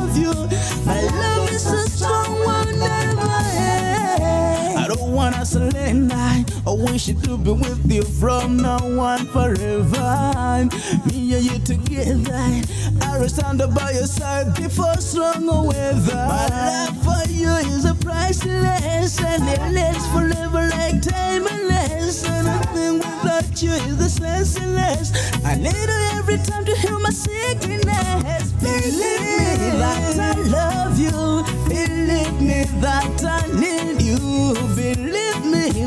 I 5.56 6.44
wish 6.66 7.10
it 7.10 7.24
to 7.26 7.38
be 7.38 7.52
with 7.52 7.92
you 7.92 8.02
from 8.02 8.58
now 8.58 8.78
on 9.00 9.20
forever. 9.28 10.68
Me 11.06 11.36
and 11.36 11.46
you 11.46 11.60
together. 11.60 12.64
I 13.02 13.20
will 13.20 13.30
stand 13.30 13.62
by 13.76 13.92
your 13.92 14.08
side 14.08 14.56
before 14.56 14.96
strong 14.96 15.46
weather. 15.68 16.16
My 16.16 16.48
love 16.48 16.98
for 17.04 17.30
you 17.30 17.52
is 17.70 17.86
a 17.86 17.94
priceless 17.94 19.22
and 19.22 19.48
it 19.48 19.62
lasts 19.74 20.08
forever 20.08 20.70
like 20.70 21.04
timeless. 21.04 22.26
And 22.26 22.48
nothing 22.48 22.98
without 22.98 23.62
you 23.62 23.74
is 23.74 23.98
the 23.98 24.10
senseless. 24.10 25.12
I 25.46 25.54
need 25.56 25.76
you 25.76 26.18
every 26.18 26.38
time 26.38 26.66
to 26.66 26.76
heal 26.76 27.00
my 27.00 27.12
sickness. 27.12 28.54
Believe 28.54 29.22
me 29.22 29.70
that 29.78 30.18
I 30.20 30.34
love 30.50 31.00
you. 31.00 31.44
Believe 31.70 32.42
me 32.42 32.64
that 32.82 33.24
I 33.24 33.46
need 33.60 34.02
you. 34.02 34.73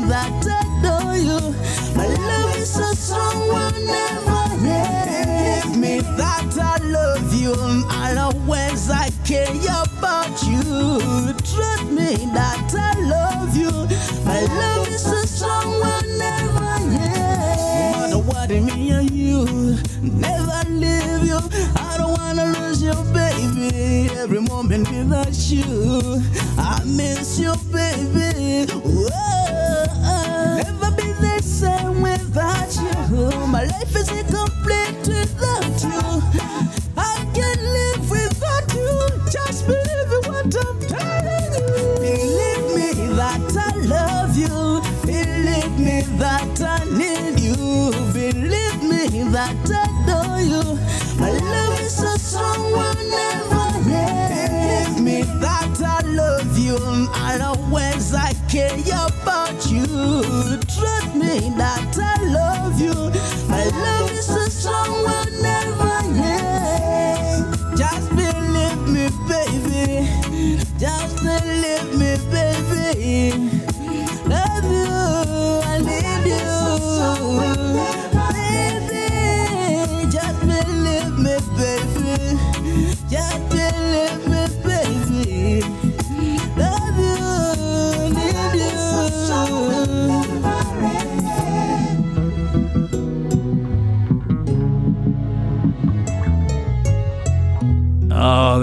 That 0.07 0.31
you. 1.17 1.39
My 1.95 2.07
love 2.07 2.57
is 2.57 2.73
so 2.73 2.93
strong, 2.93 3.47
will 3.49 3.85
never 3.85 4.57
me 5.77 5.99
that 5.99 6.57
I 6.57 6.77
love 6.83 7.33
you. 7.33 7.53
And 7.53 8.17
always 8.17 8.89
I 8.89 9.09
care 9.25 9.51
about 9.97 10.41
you. 10.43 11.33
Trust 11.43 11.91
me 11.91 12.15
that 12.33 12.73
I 12.73 12.99
love 13.01 13.55
you. 13.55 13.71
My 14.25 14.41
love 14.41 14.87
is 14.87 15.03
so 15.03 15.21
strong, 15.25 15.71
will 15.71 16.06
Every 23.73 24.41
moment 24.41 24.89
without 24.91 25.33
you, 25.49 26.21
I 26.57 26.81
miss 26.85 27.39
you, 27.39 27.53
baby. 27.71 28.71
Whoa, 28.83 30.76
And 57.39 57.43
always 57.43 58.15
I 58.15 58.33
care 58.49 58.73
about 58.73 59.69
you. 59.69 59.85
Trust 60.65 61.13
me 61.13 61.53
that 61.55 61.95
I 61.95 62.23
love 62.23 62.81
you. 62.81 62.95
My 63.47 63.63
love 63.63 64.11
is 64.11 64.25
so 64.25 64.43
strong, 64.47 65.03
will 65.03 65.41
never 65.43 66.19
end. 66.19 66.56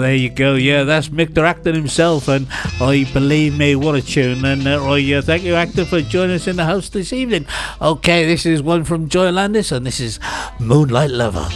There 0.05 0.13
you 0.13 0.29
go. 0.29 0.53
Yeah, 0.53 0.83
that's 0.83 1.09
Mr. 1.09 1.39
Acton 1.39 1.73
himself, 1.73 2.27
and 2.27 2.45
I 2.79 3.09
believe 3.11 3.57
me, 3.57 3.75
what 3.75 3.95
a 3.95 4.03
tune. 4.03 4.45
And 4.45 4.67
uh, 4.67 4.85
I 4.85 5.13
uh, 5.13 5.21
thank 5.23 5.41
you, 5.41 5.55
Acton, 5.55 5.85
for 5.85 5.99
joining 5.99 6.35
us 6.35 6.45
in 6.45 6.57
the 6.57 6.65
house 6.65 6.89
this 6.89 7.11
evening. 7.11 7.47
Okay, 7.81 8.23
this 8.23 8.45
is 8.45 8.61
one 8.61 8.83
from 8.83 9.09
Joya 9.09 9.31
Landis, 9.31 9.71
and 9.71 9.83
this 9.83 9.99
is 9.99 10.19
Moonlight 10.59 11.09
Lover. 11.09 11.49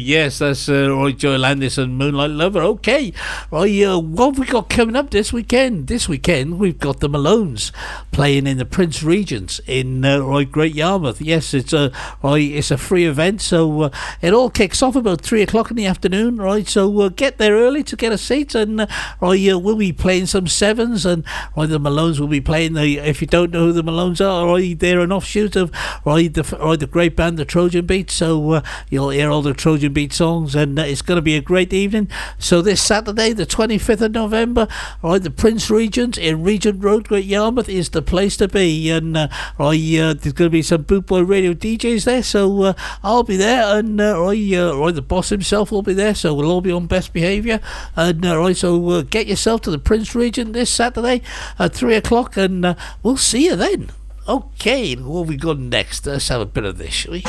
Yes, 0.00 0.38
that's 0.38 0.68
uh, 0.68 0.88
Roy 0.90 1.12
Joya 1.12 1.36
Landis 1.36 1.76
and 1.76 1.98
Moonlight 1.98 2.30
Lover. 2.30 2.62
Okay, 2.62 3.12
right. 3.50 3.82
Uh, 3.82 3.98
what 3.98 4.30
have 4.30 4.38
we 4.38 4.46
got 4.46 4.70
coming 4.70 4.96
up 4.96 5.10
this 5.10 5.30
weekend? 5.30 5.88
This 5.88 6.08
weekend 6.08 6.58
we've 6.58 6.78
got 6.78 7.00
the 7.00 7.08
Malones 7.08 7.70
playing 8.10 8.46
in 8.46 8.56
the 8.56 8.64
Prince 8.64 9.02
Regents 9.02 9.60
in 9.66 10.02
uh, 10.04 10.20
right 10.20 10.50
Great 10.50 10.74
Yarmouth. 10.74 11.20
Yes, 11.20 11.52
it's 11.52 11.74
a 11.74 11.92
right. 12.22 12.40
It's 12.40 12.70
a 12.70 12.78
free 12.78 13.04
event, 13.04 13.42
so 13.42 13.82
uh, 13.82 13.90
it 14.22 14.32
all 14.32 14.48
kicks 14.48 14.82
off 14.82 14.96
about 14.96 15.20
three 15.20 15.42
o'clock 15.42 15.70
in 15.70 15.76
the 15.76 15.86
afternoon. 15.86 16.38
Right, 16.38 16.66
so 16.66 17.00
uh, 17.02 17.08
get 17.10 17.36
there 17.36 17.54
early 17.54 17.82
to 17.84 17.96
get 17.96 18.10
a 18.10 18.18
seat, 18.18 18.54
and 18.54 18.80
uh, 18.80 18.86
right, 19.20 19.48
uh, 19.50 19.58
we'll 19.58 19.76
be 19.76 19.92
playing 19.92 20.26
some 20.26 20.46
sevens, 20.46 21.04
and 21.04 21.24
right, 21.56 21.68
the 21.68 21.78
Malones 21.78 22.18
will 22.18 22.26
be 22.26 22.40
playing. 22.40 22.72
The 22.72 22.98
if 22.98 23.20
you 23.20 23.26
don't 23.26 23.50
know 23.50 23.66
who 23.66 23.72
the 23.72 23.84
Malones 23.84 24.26
are, 24.26 24.46
right, 24.46 24.78
they're 24.78 25.00
an 25.00 25.12
offshoot 25.12 25.56
of 25.56 25.70
right 26.06 26.32
the 26.32 26.42
right 26.58 26.80
the 26.80 26.86
great 26.86 27.16
band 27.16 27.38
the 27.38 27.44
Trojan 27.44 27.84
Beat. 27.84 28.10
So 28.10 28.62
you'll 28.88 29.10
hear 29.10 29.30
all 29.30 29.42
the 29.42 29.52
Trojan 29.52 29.89
Beat 29.92 30.12
songs, 30.12 30.54
and 30.54 30.78
uh, 30.78 30.82
it's 30.82 31.02
going 31.02 31.16
to 31.16 31.22
be 31.22 31.36
a 31.36 31.40
great 31.40 31.72
evening. 31.72 32.08
So 32.38 32.62
this 32.62 32.82
Saturday, 32.82 33.32
the 33.32 33.46
25th 33.46 34.00
of 34.00 34.12
November, 34.12 34.68
right, 35.02 35.22
the 35.22 35.30
Prince 35.30 35.70
Regent 35.70 36.18
in 36.18 36.42
Regent 36.42 36.82
Road, 36.82 37.08
Great 37.08 37.24
Yarmouth, 37.24 37.68
is 37.68 37.90
the 37.90 38.02
place 38.02 38.36
to 38.38 38.48
be. 38.48 38.90
And 38.90 39.16
uh, 39.16 39.28
uh, 39.58 39.70
there's 39.70 40.32
going 40.32 40.46
to 40.46 40.50
be 40.50 40.62
some 40.62 40.84
Bootboy 40.84 41.28
Radio 41.28 41.54
DJs 41.54 42.04
there, 42.04 42.22
so 42.22 42.62
uh, 42.62 42.72
I'll 43.02 43.22
be 43.22 43.36
there, 43.36 43.78
and 43.78 44.00
uh, 44.00 44.20
uh, 44.20 44.76
right, 44.76 44.94
the 44.94 45.02
boss 45.02 45.28
himself 45.28 45.70
will 45.70 45.82
be 45.82 45.94
there, 45.94 46.14
so 46.14 46.34
we'll 46.34 46.50
all 46.50 46.60
be 46.60 46.72
on 46.72 46.86
best 46.86 47.12
behaviour. 47.12 47.60
And 47.96 48.24
uh, 48.24 48.38
right, 48.38 48.56
so 48.56 48.88
uh, 48.90 49.02
get 49.02 49.26
yourself 49.26 49.60
to 49.62 49.70
the 49.70 49.78
Prince 49.78 50.14
Regent 50.14 50.52
this 50.52 50.70
Saturday 50.70 51.22
at 51.58 51.74
three 51.74 51.94
o'clock, 51.94 52.36
and 52.36 52.64
uh, 52.64 52.74
we'll 53.02 53.16
see 53.16 53.46
you 53.46 53.56
then. 53.56 53.90
Okay, 54.28 54.94
what 54.94 55.20
have 55.20 55.28
we 55.28 55.36
got 55.36 55.58
next? 55.58 56.06
Let's 56.06 56.28
have 56.28 56.40
a 56.40 56.46
bit 56.46 56.64
of 56.64 56.78
this, 56.78 56.92
shall 56.92 57.12
we? 57.12 57.24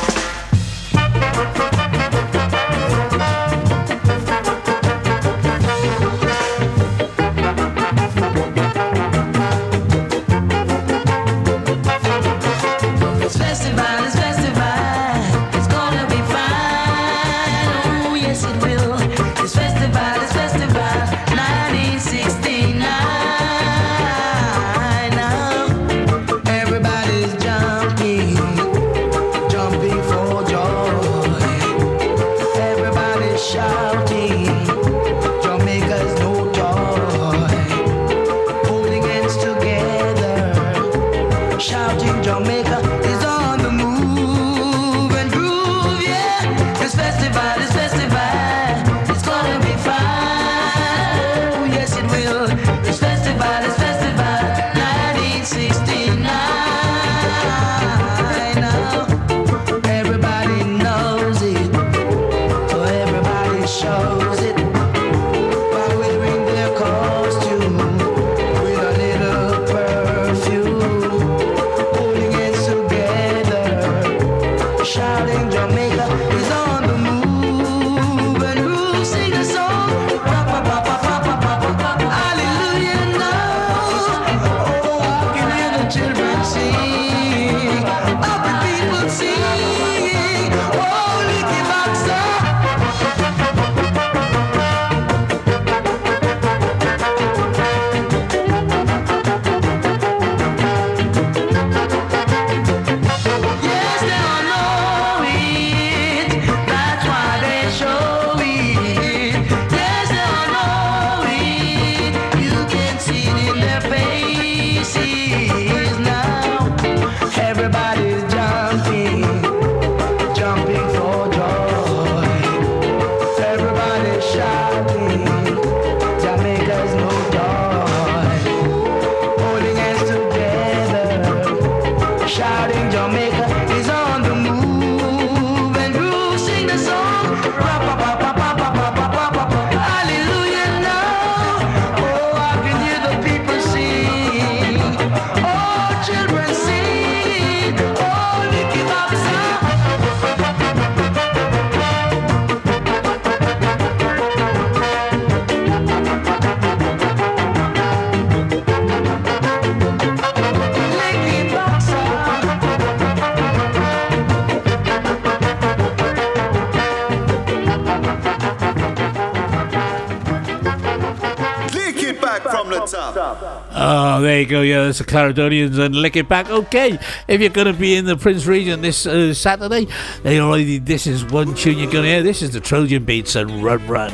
Go. 174.52 174.62
Yeah, 174.62 174.84
that's 174.84 174.98
the 174.98 175.04
Clarendonians 175.04 175.78
and 175.78 175.94
lick 175.94 176.16
it 176.16 176.28
back. 176.28 176.48
Okay, 176.48 176.98
if 177.26 177.40
you're 177.40 177.50
going 177.50 177.66
to 177.66 177.72
be 177.72 177.96
in 177.96 178.04
the 178.04 178.16
Prince 178.16 178.46
Regent 178.46 178.82
this 178.82 179.06
uh, 179.06 179.34
Saturday, 179.34 179.88
they 180.22 180.38
already. 180.38 180.78
This 180.78 181.06
is 181.06 181.24
one 181.24 181.54
tune 181.54 181.78
you're 181.78 181.90
going 181.90 182.04
to 182.04 182.10
hear. 182.10 182.22
This 182.22 182.42
is 182.42 182.52
the 182.52 182.60
Trojan 182.60 183.04
Beats 183.04 183.34
and 183.34 183.64
Run 183.64 183.86
Run. 183.86 184.12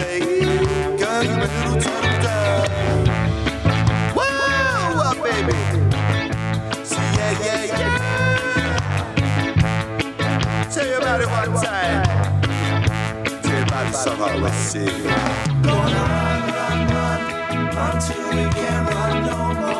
Say. 0.00 0.20
Girl, 1.00 1.22
you're 1.24 1.38
a 1.38 1.48
little 1.56 1.78
turtle 1.84 2.18
dove. 2.24 2.68
Whoa, 4.16 5.14
baby? 5.24 5.58
So 6.84 7.00
yeah, 7.16 7.32
yeah, 7.46 7.64
yeah. 7.80 7.98
Tell 10.72 10.86
you 10.86 10.96
about 10.96 11.20
it 11.20 11.28
one 11.40 11.52
time. 11.64 12.02
Tell 13.42 13.56
you 13.58 13.64
about 13.64 13.86
it 13.88 13.94
I 14.20 14.32
always 14.34 14.54
sing. 14.70 15.04
Gonna 15.66 16.02
run, 16.14 16.40
run, 16.56 16.78
run, 16.94 17.94
till 18.04 18.24
we 18.30 18.42
can't 18.56 18.86
run 18.94 19.14
no 19.26 19.38
more. 19.60 19.79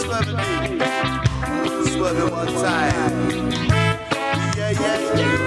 Swerving, 0.00 0.80
swerving 1.86 2.30
one 2.30 2.46
time. 2.46 3.50
Yeah, 4.56 4.70
yeah, 4.70 5.16
yeah. 5.16 5.39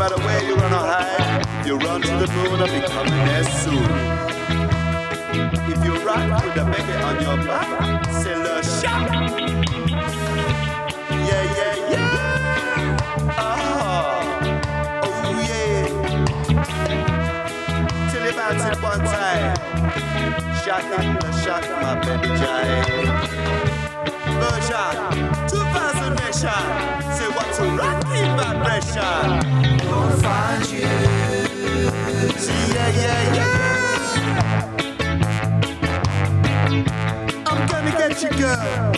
Matter 0.00 0.16
where 0.24 0.42
you 0.44 0.54
run 0.54 0.72
or 0.72 0.78
hide, 0.78 1.66
you 1.66 1.76
run 1.76 2.00
to 2.00 2.08
the 2.08 2.26
moon, 2.32 2.58
I'll 2.58 2.72
be 2.72 2.80
coming 2.88 3.22
there 3.28 3.44
soon. 3.44 3.84
If 5.72 5.84
you 5.84 5.92
rock 6.06 6.42
with 6.42 6.54
the 6.54 6.64
baby 6.64 6.94
on 7.04 7.20
your 7.20 7.36
back, 7.46 8.06
say 8.22 8.34
le 8.34 8.62
shot. 8.62 9.10
Yeah, 11.28 11.44
yeah, 11.58 11.90
yeah. 11.92 12.96
Ah, 13.36 14.22
oh 15.04 15.38
yeah. 15.50 15.84
Tell 18.10 18.24
you 18.24 18.30
about 18.30 18.72
it 18.72 18.82
one 18.82 19.00
time. 19.00 19.54
Shot 20.64 20.84
shot, 21.44 21.64
my 21.82 21.92
baby 22.00 22.28
giant. 22.40 22.88
Version 24.40 24.96
2000 25.46 26.14
nation. 26.20 26.64
Say 27.16 27.28
what's 27.36 27.58
a 27.58 27.66
rocking 27.76 28.32
vibration. 28.38 29.79
Gonna 30.00 30.16
find 30.16 30.70
you, 30.70 30.78
yeah, 30.80 31.46
yeah, 33.00 33.34
yeah. 33.36 34.74
I'm 37.46 37.66
gonna 37.68 37.90
get 37.90 38.22
you, 38.22 38.30
girl. 38.30 38.92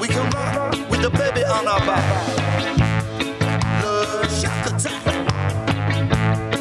We 0.00 0.08
can 0.08 0.28
rock 0.30 0.72
with 0.90 1.02
the 1.02 1.10
baby 1.10 1.44
on 1.44 1.68
our 1.68 1.78
back. 1.86 2.04
Love 3.84 4.32
shock 4.32 4.66
attack. 4.66 5.04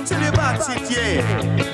Tell 0.05 0.21
you 0.21 0.29
about 0.29 0.69
it, 0.69 0.91
yeah. 0.91 1.68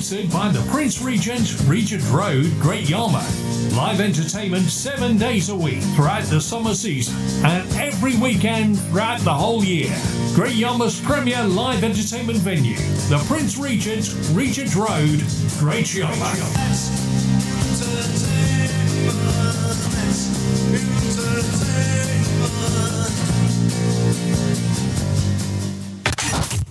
Sponsored 0.00 0.30
by 0.32 0.48
the 0.48 0.60
Prince 0.70 1.00
Regent, 1.00 1.56
Regent 1.66 2.02
Road, 2.10 2.50
Great 2.58 2.88
Yarmouth. 2.88 3.72
Live 3.76 4.00
entertainment 4.00 4.64
seven 4.64 5.16
days 5.16 5.48
a 5.48 5.56
week 5.56 5.82
throughout 5.94 6.24
the 6.24 6.40
summer 6.40 6.74
season 6.74 7.14
and 7.44 7.69
every 8.02 8.16
weekend 8.16 8.80
throughout 8.80 9.20
the 9.20 9.34
whole 9.34 9.62
year. 9.62 9.94
Great 10.34 10.54
Yarmouth's 10.54 10.98
premier 11.00 11.44
live 11.44 11.84
entertainment 11.84 12.38
venue, 12.38 12.76
the 13.10 13.22
Prince 13.28 13.58
Regent, 13.58 14.16
Regent 14.32 14.74
Road, 14.74 15.22
Great 15.58 15.94
Yarmouth. 15.94 17.10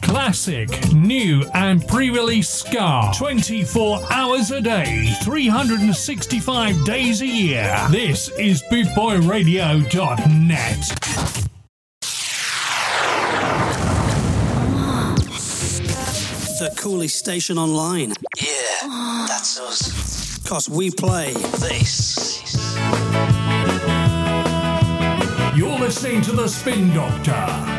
Classic, 0.09 0.67
new, 0.91 1.45
and 1.53 1.87
pre 1.87 2.09
release 2.09 2.49
Ska. 2.49 3.11
24 3.15 4.11
hours 4.11 4.49
a 4.49 4.59
day, 4.59 5.13
365 5.21 6.83
days 6.83 7.21
a 7.21 7.27
year. 7.27 7.77
This 7.91 8.29
is 8.29 8.63
BootboyRadio.net. 8.71 10.79
The 16.57 16.73
coolest 16.75 17.19
station 17.19 17.59
online. 17.59 18.13
Yeah, 18.41 19.27
that's 19.27 19.59
us. 19.59 20.39
Cause 20.39 20.67
we 20.67 20.89
play 20.89 21.33
This. 21.33 22.41
You're 25.55 25.77
listening 25.77 26.23
to 26.23 26.31
The 26.31 26.47
Spin 26.47 26.91
Doctor 26.95 27.78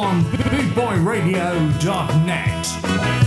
on 0.00 0.22
BootboyRadio.net. 0.22 3.19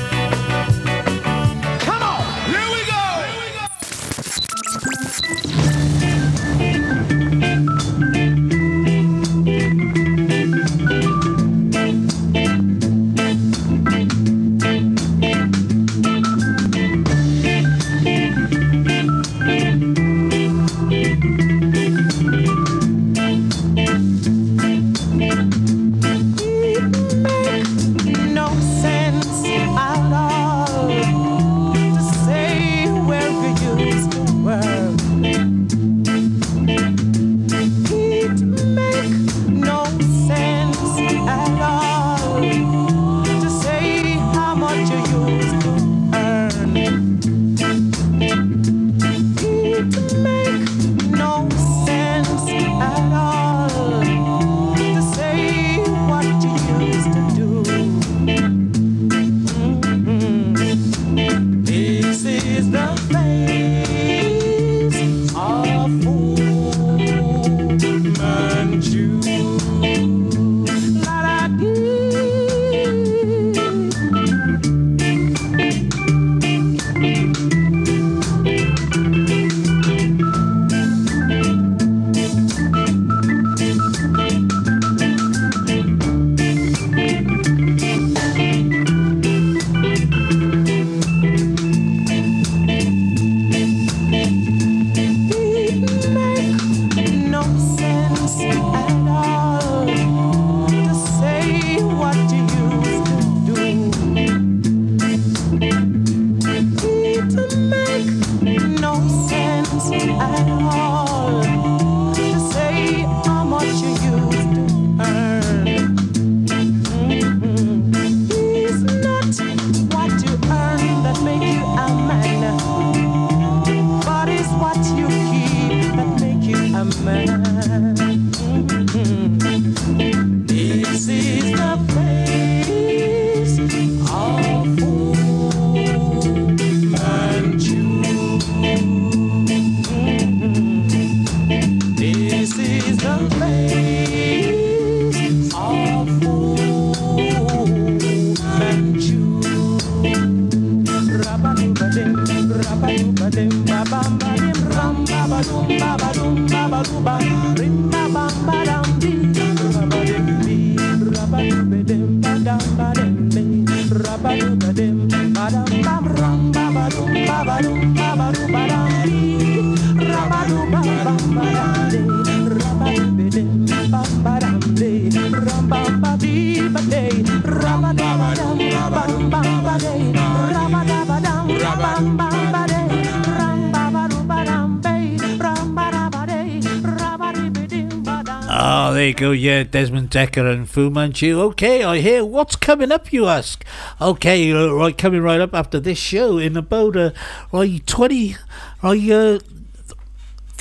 Ah, 188.56 188.92
there 188.92 189.08
you 189.08 189.14
go. 189.14 189.32
Yeah, 189.32 189.64
Desmond 189.64 190.12
Dekker 190.12 190.50
and 190.54 190.70
Fu 190.70 190.90
Manchu. 190.92 191.42
Okay, 191.42 191.84
I 191.84 191.98
hear. 191.98 192.24
What's 192.24 192.56
coming 192.56 192.92
up, 192.92 193.12
you 193.12 193.26
ask? 193.26 193.66
Okay, 194.00 194.52
uh, 194.54 194.68
right, 194.68 194.98
coming 194.98 195.22
right 195.22 195.42
up 195.42 195.54
after 195.56 195.80
this 195.80 195.98
show 195.98 196.38
in 196.38 196.56
about 196.56 196.96
uh, 196.96 197.12
right 197.52 197.86
twenty, 197.88 198.36
right 198.84 199.10
uh, 199.10 199.40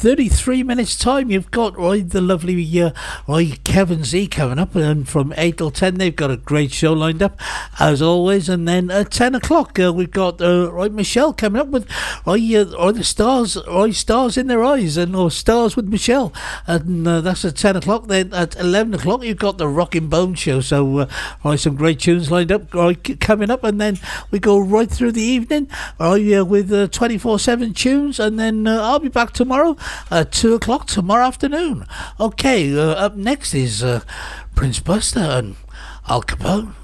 33 0.03 0.65
minutes 0.65 0.99
time 0.99 1.31
you've 1.31 1.53
got 1.53 1.79
right 1.79 2.11
the 2.11 2.20
lovely 2.20 2.83
uh, 2.83 2.91
right 3.29 3.62
Kevin 3.62 4.03
Z 4.03 4.27
coming 4.27 4.59
up 4.59 4.74
and 4.74 5.09
from 5.09 5.33
8 5.37 5.59
till 5.59 5.70
10 5.70 5.95
they've 5.95 6.16
got 6.16 6.29
a 6.29 6.37
great 6.37 6.73
show 6.73 6.93
lined 6.93 7.23
up 7.23 7.39
as 7.79 8.03
always 8.03 8.49
and 8.49 8.66
then 8.66 8.91
at 8.91 9.12
10 9.12 9.37
o'clock 9.37 9.79
uh, 9.79 9.93
we've 9.93 10.11
got 10.11 10.43
uh, 10.43 10.73
right 10.73 10.91
Michelle 10.91 11.33
coming 11.33 11.61
up 11.61 11.69
with 11.69 11.89
right 12.27 12.43
uh, 12.53 12.74
or 12.77 12.91
the 12.91 13.05
stars 13.05 13.57
right 13.69 13.95
stars 13.95 14.37
in 14.37 14.49
their 14.49 14.65
eyes 14.65 14.97
and 14.97 15.15
or 15.15 15.31
stars 15.31 15.77
with 15.77 15.87
Michelle 15.87 16.33
and 16.66 17.07
uh, 17.07 17.20
that's 17.20 17.45
at 17.45 17.55
10 17.55 17.77
o'clock 17.77 18.09
then 18.09 18.35
at 18.35 18.57
11 18.59 18.95
o'clock 18.95 19.23
you've 19.23 19.37
got 19.37 19.59
the 19.59 19.69
Rockin' 19.69 20.09
Bone 20.09 20.35
show 20.35 20.61
so 20.61 20.99
uh, 20.99 21.09
right 21.45 21.61
some 21.61 21.77
great 21.77 22.01
tunes 22.01 22.29
lined 22.29 22.51
up 22.51 22.74
right 22.74 23.20
coming 23.20 23.53
up 23.53 23.62
and 23.62 23.81
then 23.81 24.01
we 24.33 24.41
go 24.41 24.59
right 24.59 24.91
through 24.91 25.12
the 25.12 25.23
evening 25.23 25.69
right 26.01 26.39
uh, 26.39 26.45
with 26.45 26.73
uh, 26.73 26.89
24-7 26.89 27.77
tunes 27.77 28.19
and 28.19 28.37
then 28.37 28.66
uh, 28.66 28.83
I'll 28.83 28.99
be 28.99 29.09
back 29.09 29.31
tomorrow 29.31 29.77
at 30.10 30.32
2 30.32 30.55
o'clock 30.55 30.86
tomorrow 30.86 31.27
afternoon. 31.27 31.86
Okay 32.19 32.77
uh, 32.77 32.93
up 32.93 33.16
next 33.16 33.55
is 33.55 33.82
uh, 33.82 34.01
Prince 34.55 34.81
Buster 34.81 35.20
and 35.20 35.56
Al 36.09 36.23
Capone 36.23 36.74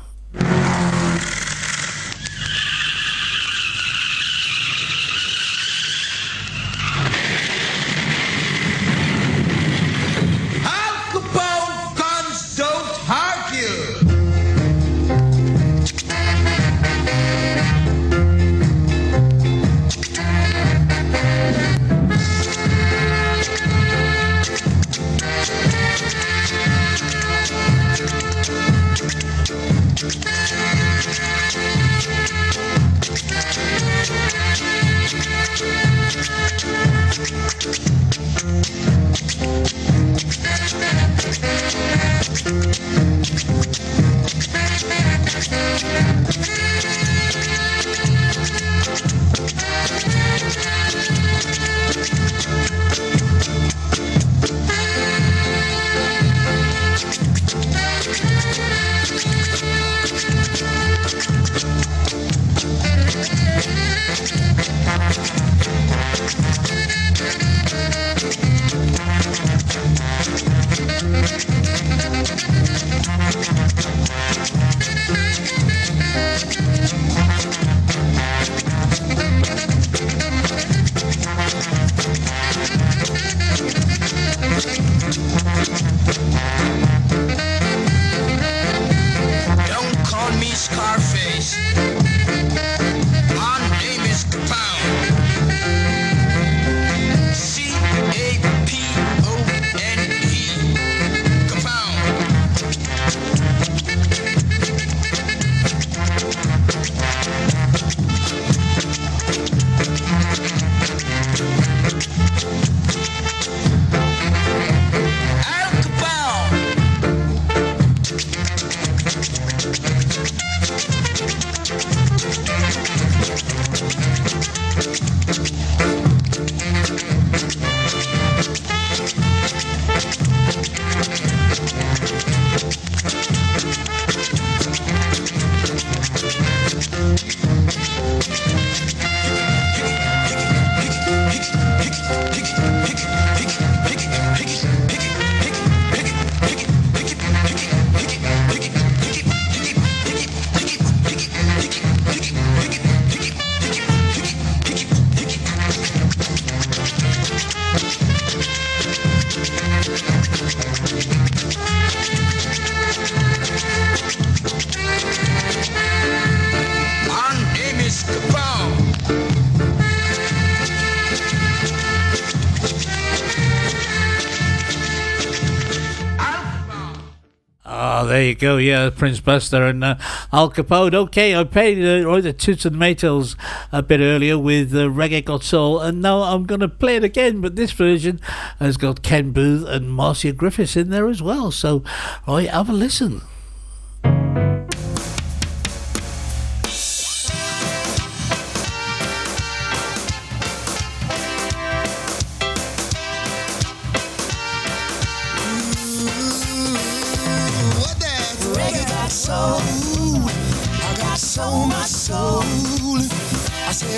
there 178.18 178.26
you 178.26 178.34
go. 178.34 178.56
Yeah, 178.56 178.90
Prince 178.90 179.20
Buster 179.20 179.64
and 179.64 179.84
uh, 179.84 179.96
Al 180.32 180.50
Capone. 180.50 180.92
Okay, 180.92 181.36
I 181.36 181.44
played 181.44 181.78
uh, 181.78 182.20
the 182.20 182.32
Toots 182.32 182.64
and 182.64 182.74
Maytals 182.74 183.36
a 183.70 183.80
bit 183.80 184.00
earlier 184.00 184.36
with 184.36 184.74
uh, 184.74 184.88
Reggae 184.88 185.24
Got 185.24 185.44
Soul, 185.44 185.78
and 185.78 186.02
now 186.02 186.22
I'm 186.22 186.42
going 186.42 186.60
to 186.60 186.68
play 186.68 186.96
it 186.96 187.04
again. 187.04 187.40
But 187.40 187.54
this 187.54 187.70
version 187.70 188.20
has 188.58 188.76
got 188.76 189.04
Ken 189.04 189.30
Boothe 189.30 189.68
and 189.68 189.92
Marcia 189.92 190.32
Griffiths 190.32 190.76
in 190.76 190.90
there 190.90 191.06
as 191.08 191.22
well. 191.22 191.52
So, 191.52 191.84
right, 192.26 192.48
have 192.48 192.68
a 192.68 192.72
listen. 192.72 193.22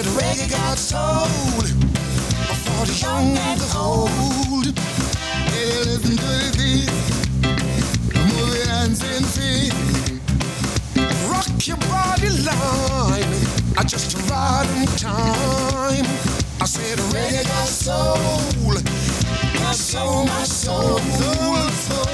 Said 0.03 0.13
reggae 0.17 0.51
got 0.51 0.79
soul. 0.79 1.27
For 2.65 2.87
the 2.87 2.99
young 3.03 3.37
and 3.37 3.61
the 3.61 3.69
old. 3.77 4.67
Hey, 5.51 5.85
listen 5.85 6.17
to 6.17 6.31
the 6.43 6.51
beat. 6.57 6.91
Move 8.17 8.55
your 8.57 8.67
hands 8.67 9.03
and 9.05 9.27
feet. 9.27 9.75
Rock 11.29 11.67
your 11.67 11.77
body 11.93 12.31
line. 12.47 13.35
I 13.77 13.83
just 13.85 14.17
right 14.31 14.69
in 14.77 14.87
time. 14.97 16.07
I 16.61 16.67
said 16.67 16.99
reggae 17.13 17.45
got 17.45 17.69
soul. 17.69 18.75
My 19.61 19.73
soul, 19.73 20.25
my 20.25 20.45
soul. 20.45 20.99
soul, 20.99 21.69
soul. 21.85 22.07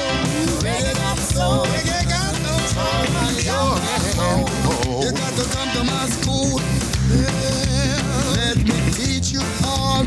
Reggae 0.64 0.94
got 0.94 1.18
soul. 1.18 1.66
Reggae 1.66 2.08
got 2.08 2.34
soul. 2.72 3.04
My 3.14 3.30
young 3.46 3.78
and 4.26 4.46
come 5.52 5.70
to 5.72 5.84
my 5.84 6.06
school. 6.08 6.95
Let 7.08 8.56
me 8.58 8.90
teach 8.92 9.32
you 9.32 9.42
all. 9.64 10.04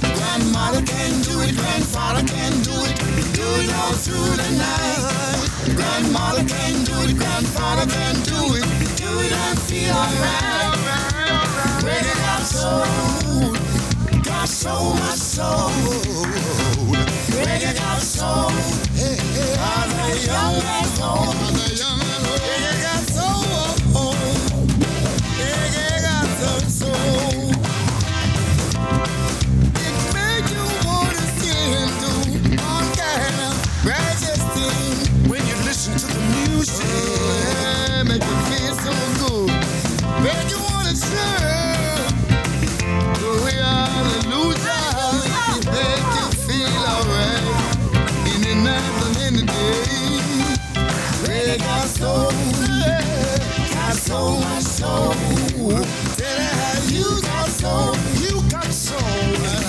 Grandmother 0.00 0.82
can 0.82 1.22
do 1.22 1.40
it, 1.40 1.56
grandfather 1.56 2.26
can 2.26 2.52
do 2.62 2.72
it, 2.84 2.96
do 3.32 3.46
it 3.62 3.72
all 3.74 3.92
through 3.92 4.36
the 4.36 4.50
night. 4.58 5.76
Grandmother 5.76 6.44
can 6.44 6.84
do 6.84 6.92
it, 7.08 7.16
grandfather 7.16 7.86
can 7.90 8.14
do 8.22 8.54
it, 8.56 8.64
do 8.96 9.20
it 9.20 9.32
and 9.32 9.58
feel 9.60 9.94
alright. 9.94 10.42
Got 14.24 14.48
soul, 14.48 14.94
got 14.94 15.16
soul. 15.16 15.72
Got 17.74 18.00
soul, 18.02 18.50
young. 21.78 22.01
Soul, 52.02 52.32
you 56.90 57.20
got 57.22 57.48
soul, 57.48 57.94
you 58.18 58.42
got 58.50 58.72
soul, 58.72 58.98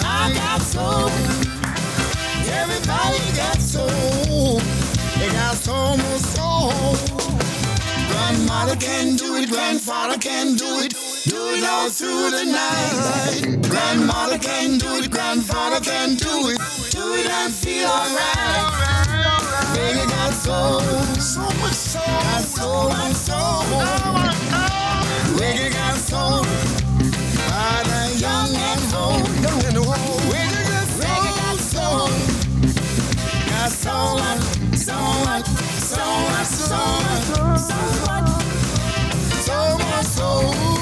I 0.04 0.32
got 0.34 0.62
soul. 0.62 1.10
Everybody 2.50 3.20
got 3.38 3.62
soul, 3.62 4.60
they 5.20 5.30
got 5.30 5.56
so 5.56 5.96
much 5.96 6.22
soul. 6.34 6.96
Grandmother 8.10 8.78
can 8.78 9.16
do 9.16 9.36
it, 9.36 9.50
grandfather 9.50 10.18
can 10.18 10.56
do 10.56 10.80
it, 10.80 10.94
do 11.26 11.38
it 11.56 11.64
all 11.64 11.90
through 11.90 12.32
the 12.32 12.46
night. 12.46 13.62
Grandmother 13.70 14.40
can 14.40 14.80
do 14.80 14.96
it, 14.96 15.12
grandfather 15.12 15.80
can 15.82 16.16
do 16.16 16.50
it, 16.50 16.58
do 16.90 17.14
it 17.14 17.28
and 17.30 17.54
feel 17.54 17.88
alright. 17.88 18.83
Baby 19.84 20.08
got 20.08 20.32
soul, 20.32 20.80
so 21.20 21.42
much 21.60 21.74
soul, 21.74 22.04
got 22.06 22.42
so 22.42 22.88
much 22.88 23.16
soul. 23.16 23.64
Reggae 25.38 25.74
got 25.74 25.98
soul, 25.98 26.44
father 27.48 28.06
young 28.16 28.56
and 28.56 28.94
old, 28.96 29.28
young 29.44 29.62
and 29.66 29.78
old. 29.78 30.22
Reggae 30.32 31.32
got 31.40 31.58
soul, 31.60 32.08
got 33.50 33.72
soul, 33.84 34.20
so 34.74 34.96
much, 35.26 35.48
so 35.48 35.48
much, 35.48 35.48
so 35.92 36.04
much, 36.32 36.48
soul, 36.48 37.58
so 37.58 37.68
much, 37.68 37.68
so 37.68 37.80
much, 38.06 38.30
so 39.44 39.78
much 39.78 40.06
soul. 40.06 40.73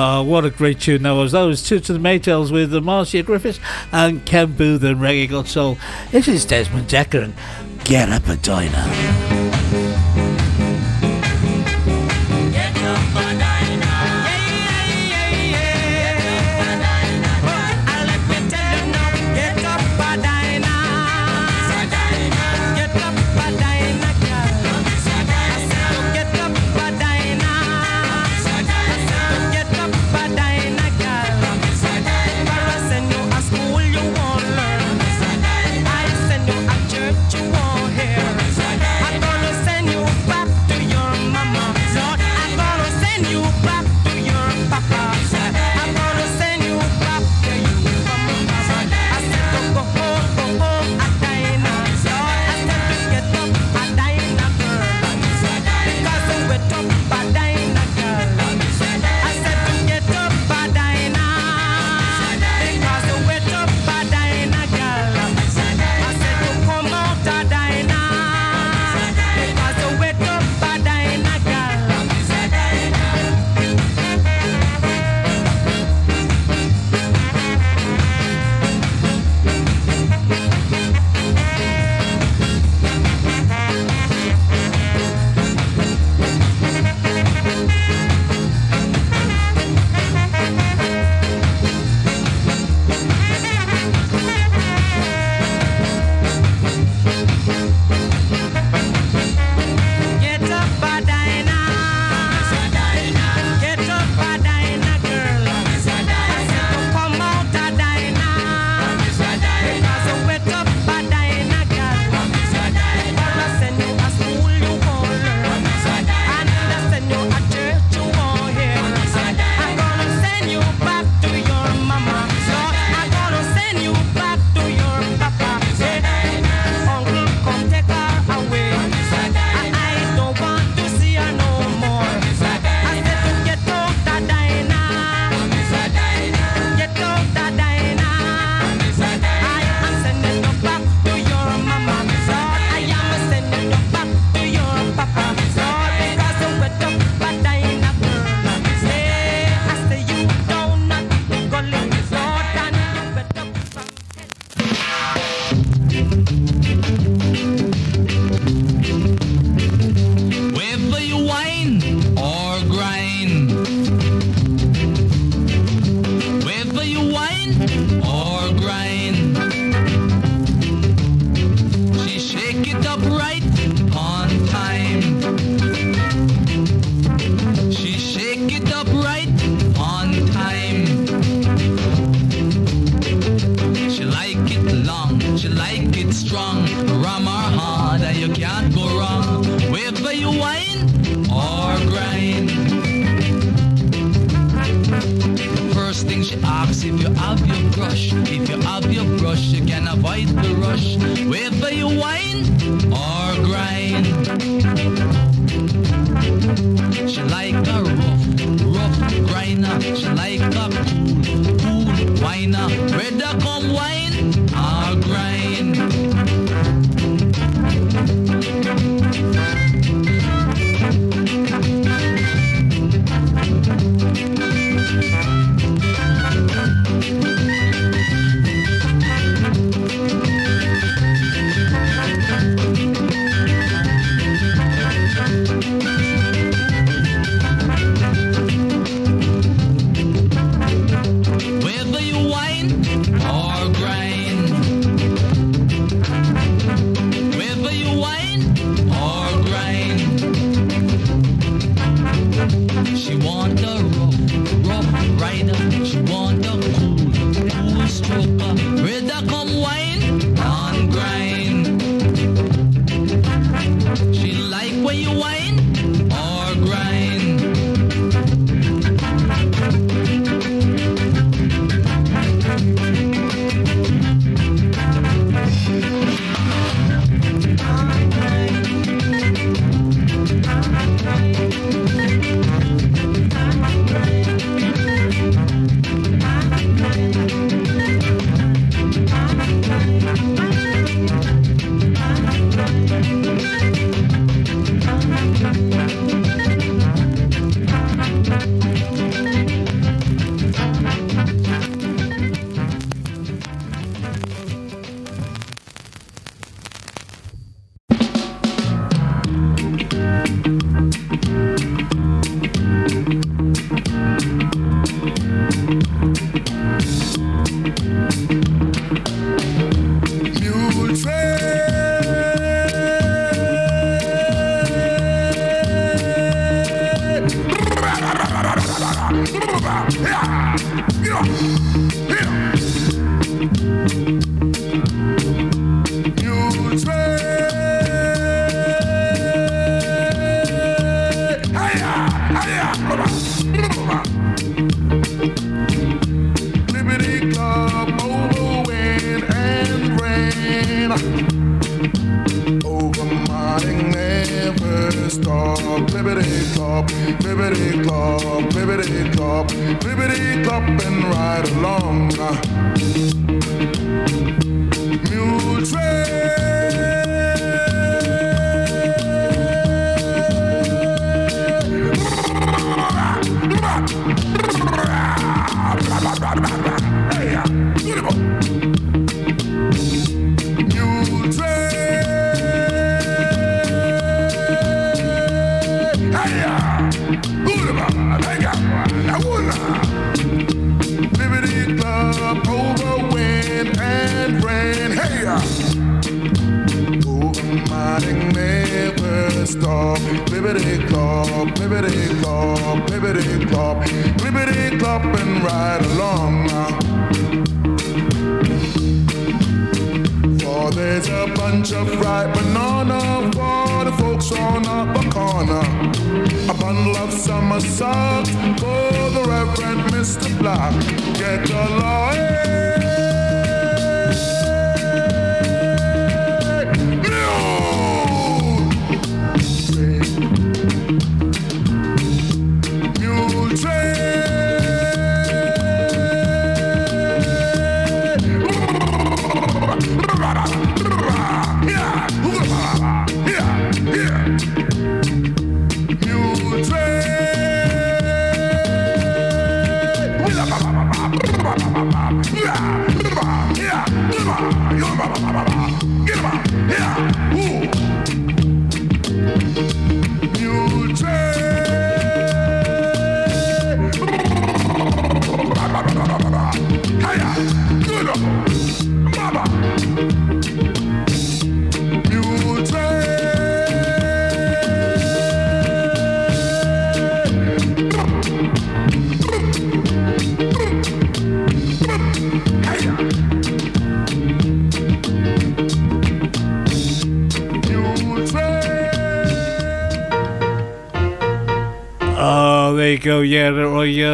Oh, 0.00 0.22
what 0.22 0.44
a 0.44 0.50
great 0.50 0.78
tune 0.78 1.02
that 1.02 1.10
was. 1.10 1.32
That 1.32 1.42
was 1.42 1.60
Toots 1.60 1.90
and 1.90 1.98
the 1.98 2.08
Maytals 2.08 2.52
with 2.52 2.72
Marcia 2.72 3.24
Griffiths 3.24 3.58
and 3.90 4.24
Ken 4.24 4.52
Boothe 4.52 4.84
and 4.84 5.00
Reggae 5.00 5.28
Got 5.28 5.48
Soul. 5.48 5.76
This 6.12 6.28
is 6.28 6.44
Desmond 6.44 6.86
Dekker 6.86 7.24
and 7.24 7.34
Get 7.84 8.08
Up 8.08 8.28
Edina. 8.28 9.37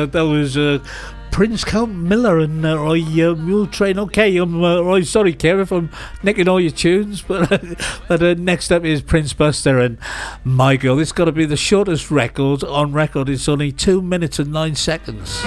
uh, 0.05 0.07
that 0.07 0.27
was 0.27 0.57
uh, 0.57 0.79
Prince 1.31 1.65
Count 1.65 1.93
Miller 1.93 2.39
and 2.39 2.65
uh, 2.65 2.81
I 2.81 3.01
uh, 3.23 3.35
Mule 3.35 3.67
Train. 3.67 3.99
Okay, 3.99 4.37
I'm 4.37 4.63
uh, 4.63 5.03
sorry, 5.03 5.35
Kev, 5.35 5.61
if 5.61 5.73
I'm 5.73 5.91
nicking 6.23 6.49
all 6.49 6.61
your 6.61 6.71
tunes, 6.71 7.23
but 7.23 7.49
but 8.09 8.23
uh, 8.23 8.35
next 8.35 8.71
up 8.71 8.85
is 8.85 9.03
Prince 9.03 9.33
Buster 9.33 9.81
and 9.81 9.99
My 10.45 10.77
Girl. 10.77 10.97
This 10.97 11.13
got 11.13 11.25
to 11.25 11.33
be 11.33 11.45
the 11.45 11.57
shortest 11.57 12.11
record 12.11 12.63
on 12.63 12.93
record. 12.93 13.29
It's 13.29 13.49
only 13.49 13.73
two 13.73 14.01
minutes 14.01 14.39
and 14.39 14.53
nine 14.53 14.77
seconds. 14.77 15.43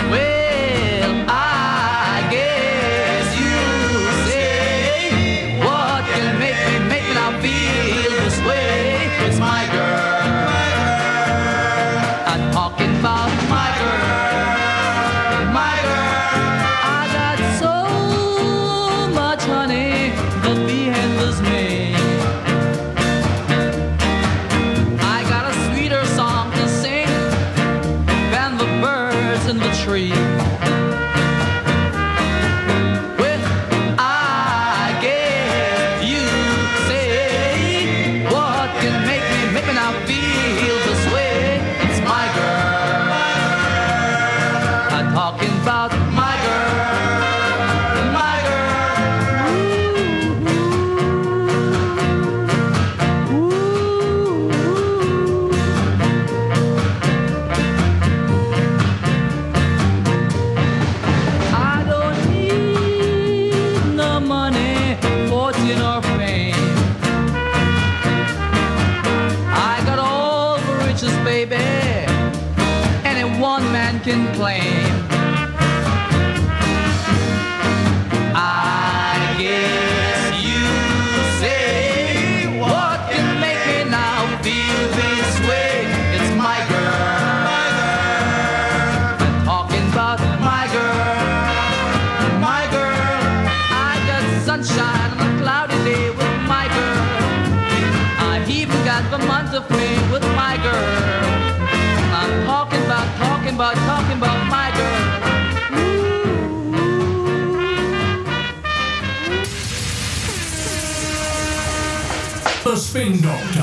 Spin 112.97 113.21
Doctor 113.21 113.61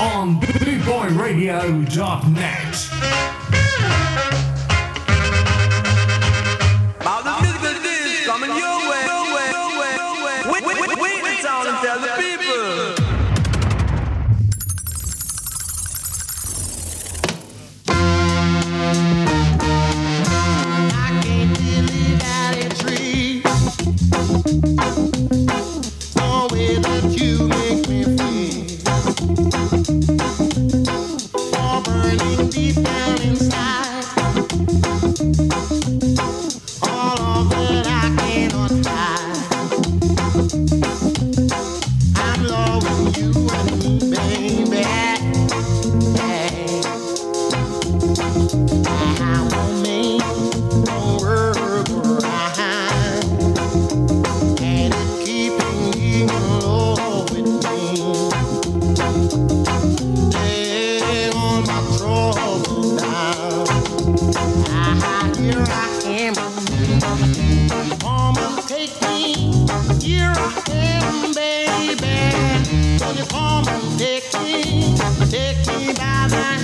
on 0.00 0.40
BootboyRadio.net. 0.40 2.91
Take 73.12 74.32
me, 74.42 74.96
take 75.30 75.66
me 75.66 75.92
by 75.92 76.26
the 76.28 76.61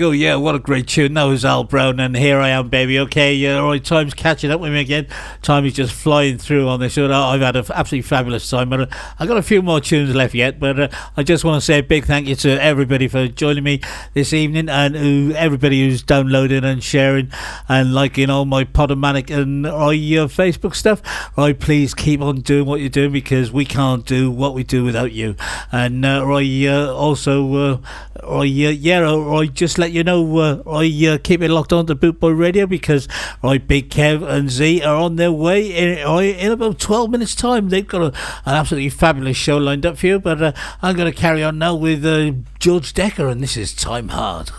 go. 0.00 0.10
Yeah, 0.12 0.36
what 0.36 0.54
a 0.54 0.58
great 0.58 0.88
tune. 0.88 1.12
That 1.12 1.24
was 1.24 1.44
Al 1.44 1.62
Brown, 1.62 2.00
and 2.00 2.16
here 2.16 2.38
I 2.38 2.48
am, 2.48 2.70
baby. 2.70 2.98
Okay, 3.00 3.34
yeah, 3.34 3.58
all 3.58 3.68
right, 3.68 3.84
time's 3.84 4.14
catching 4.14 4.50
up 4.50 4.58
with 4.58 4.72
me 4.72 4.80
again. 4.80 5.06
Time 5.42 5.66
is 5.66 5.74
just 5.74 5.92
flying 5.92 6.38
through 6.38 6.66
on 6.68 6.80
this. 6.80 6.96
I've 6.96 7.42
had 7.42 7.54
an 7.54 7.66
absolutely 7.70 8.00
fabulous 8.00 8.48
time, 8.48 8.70
but 8.70 8.80
uh, 8.80 8.86
I've 9.18 9.28
got 9.28 9.36
a 9.36 9.42
few 9.42 9.60
more 9.60 9.78
tunes 9.78 10.14
left 10.14 10.34
yet. 10.34 10.58
But 10.58 10.80
uh, 10.80 10.88
I 11.18 11.22
just 11.22 11.44
want 11.44 11.60
to 11.60 11.64
say 11.64 11.80
a 11.80 11.82
big 11.82 12.06
thank 12.06 12.26
you 12.26 12.34
to 12.36 12.62
everybody 12.62 13.08
for 13.08 13.28
joining 13.28 13.62
me 13.62 13.82
this 14.14 14.32
evening, 14.32 14.70
and 14.70 14.96
who, 14.96 15.34
everybody 15.36 15.86
who's 15.86 16.02
downloading 16.02 16.64
and 16.64 16.82
sharing 16.82 17.30
and 17.68 17.92
liking 17.92 18.30
all 18.30 18.46
my 18.46 18.64
Podomatic 18.64 19.30
and 19.30 19.66
all 19.66 19.92
your 19.92 20.28
Facebook 20.28 20.74
stuff. 20.74 21.02
Right, 21.36 21.58
please 21.58 21.92
keep 21.92 22.22
on 22.22 22.40
doing 22.40 22.64
what 22.64 22.80
you're 22.80 22.88
doing 22.88 23.12
because 23.12 23.52
we 23.52 23.66
can't 23.66 24.06
do 24.06 24.30
what 24.30 24.54
we 24.54 24.64
do 24.64 24.82
without 24.82 25.12
you. 25.12 25.36
And 25.70 26.06
uh, 26.06 26.24
I 26.26 26.66
uh, 26.66 26.90
also, 26.90 27.54
uh, 27.54 27.78
I 28.22 28.38
uh, 28.38 28.42
yeah, 28.42 29.10
I 29.10 29.46
just 29.46 29.78
let 29.78 29.92
you 29.92 30.04
know, 30.04 30.38
uh, 30.38 30.62
I 30.66 31.06
uh, 31.06 31.18
keep 31.18 31.42
it 31.42 31.50
locked 31.50 31.72
on 31.72 31.86
to 31.86 31.94
Bootboy 31.94 32.38
Radio 32.38 32.66
because 32.66 33.08
right, 33.42 33.66
Big 33.66 33.90
Kev 33.90 34.26
and 34.28 34.50
Z 34.50 34.82
are 34.82 34.96
on 34.96 35.16
their 35.16 35.32
way 35.32 35.70
in, 35.70 35.98
in 35.98 36.52
about 36.52 36.78
12 36.78 37.10
minutes' 37.10 37.34
time. 37.34 37.68
They've 37.68 37.86
got 37.86 38.02
a, 38.02 38.06
an 38.46 38.54
absolutely 38.54 38.90
fabulous 38.90 39.36
show 39.36 39.58
lined 39.58 39.86
up 39.86 39.98
for 39.98 40.06
you. 40.06 40.20
But 40.20 40.42
uh, 40.42 40.52
I'm 40.82 40.96
going 40.96 41.10
to 41.10 41.18
carry 41.18 41.42
on 41.42 41.58
now 41.58 41.74
with 41.74 42.04
uh, 42.04 42.32
George 42.58 42.92
Dekker, 42.92 43.30
and 43.30 43.42
this 43.42 43.56
is 43.56 43.74
Time 43.74 44.08
Hard. 44.08 44.50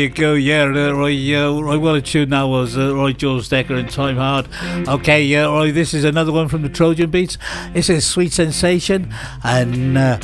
you 0.00 0.08
go. 0.08 0.34
Yeah, 0.34 0.64
uh, 0.64 0.92
right, 0.92 1.28
right. 1.62 1.76
Well, 1.76 1.94
a 1.94 2.00
tune 2.00 2.30
that 2.30 2.42
was 2.44 2.76
uh, 2.76 2.94
right, 2.96 3.16
George 3.16 3.48
Dekker 3.48 3.78
and 3.78 3.90
Time 3.90 4.16
Hard. 4.16 4.48
Okay, 4.88 5.22
yeah, 5.24 5.44
right. 5.44 5.72
This 5.72 5.92
is 5.94 6.04
another 6.04 6.32
one 6.32 6.48
from 6.48 6.62
the 6.62 6.68
Trojan 6.68 7.10
Beats. 7.10 7.36
This 7.72 7.90
is 7.90 8.06
Sweet 8.06 8.32
Sensation, 8.32 9.14
and. 9.42 9.98
Uh, 9.98 10.18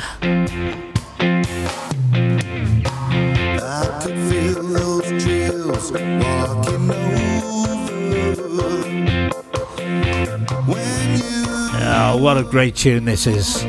I 3.59 4.01
could 4.03 4.19
feel 4.31 4.63
those 4.63 5.25
chills 5.25 5.93
walking 5.93 6.91
over. 6.91 7.27
Oh, 11.89 12.19
what 12.21 12.39
a 12.39 12.43
great 12.43 12.77
tune 12.77 13.05
this 13.05 13.27
is. 13.27 13.65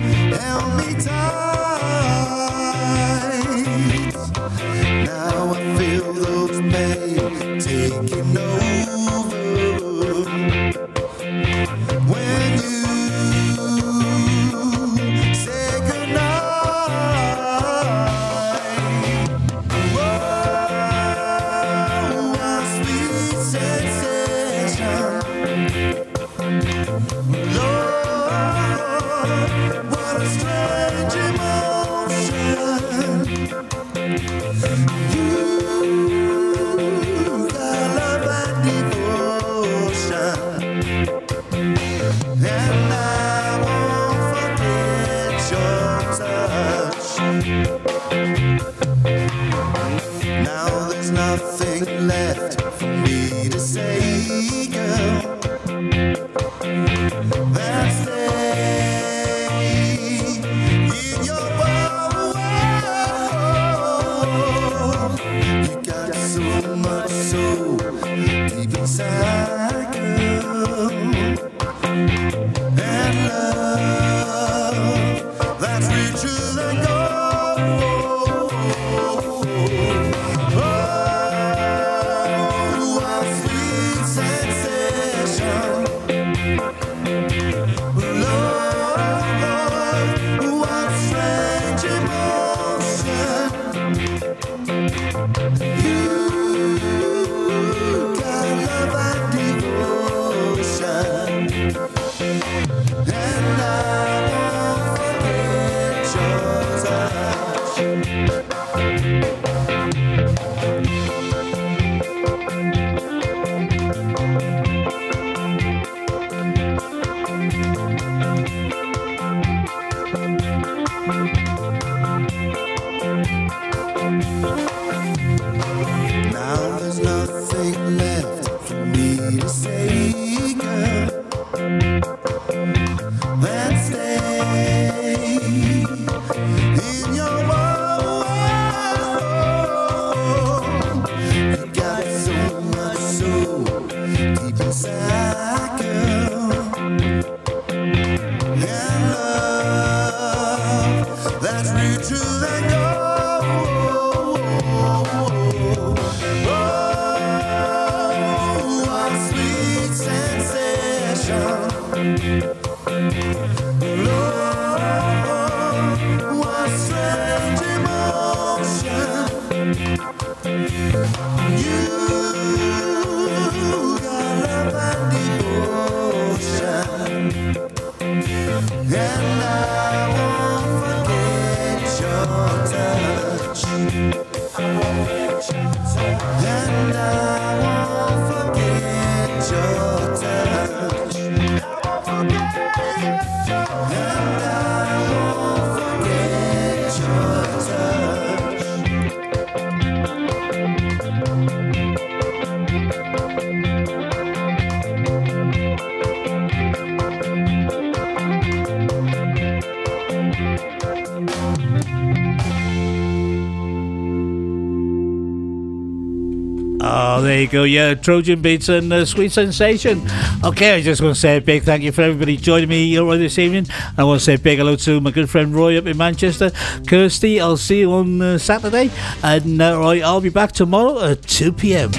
you 217.48 217.60
go. 217.60 217.64
Yeah, 217.64 217.94
Trojan 217.94 218.42
Beats 218.42 218.70
and 218.70 218.92
uh, 218.92 219.06
Sweet 219.06 219.32
Sensation. 219.32 220.02
Okay, 220.44 220.76
I 220.76 220.82
just 220.82 221.02
want 221.02 221.16
to 221.16 221.20
say 221.20 221.38
a 221.38 221.42
big 221.42 221.64
thank 221.64 221.84
you 221.84 221.92
for 221.92 222.02
everybody 222.02 222.38
joining 222.38 222.70
me 222.70 222.90
here 222.90 223.18
this 223.18 223.38
evening. 223.38 223.68
I 223.98 224.04
want 224.04 224.20
to 224.20 224.26
say 224.26 224.36
a 224.36 224.40
big 224.40 224.60
hello 224.60 224.76
to 224.76 225.02
my 225.02 225.12
good 225.12 225.30
friend 225.30 225.54
Roy 225.54 225.78
up 225.78 225.86
in 225.86 225.98
Manchester. 225.98 226.52
Kirsty, 226.88 227.40
I'll 227.40 227.58
see 227.58 227.80
you 227.80 227.92
on 227.92 228.22
uh, 228.22 228.38
Saturday. 228.38 228.92
And 229.24 229.62
uh, 229.62 229.80
right, 229.80 230.02
I'll 230.02 230.22
be 230.22 230.30
back 230.30 230.52
tomorrow 230.52 231.00
at 231.12 231.22
2 231.24 231.54
p.m. 231.54 231.92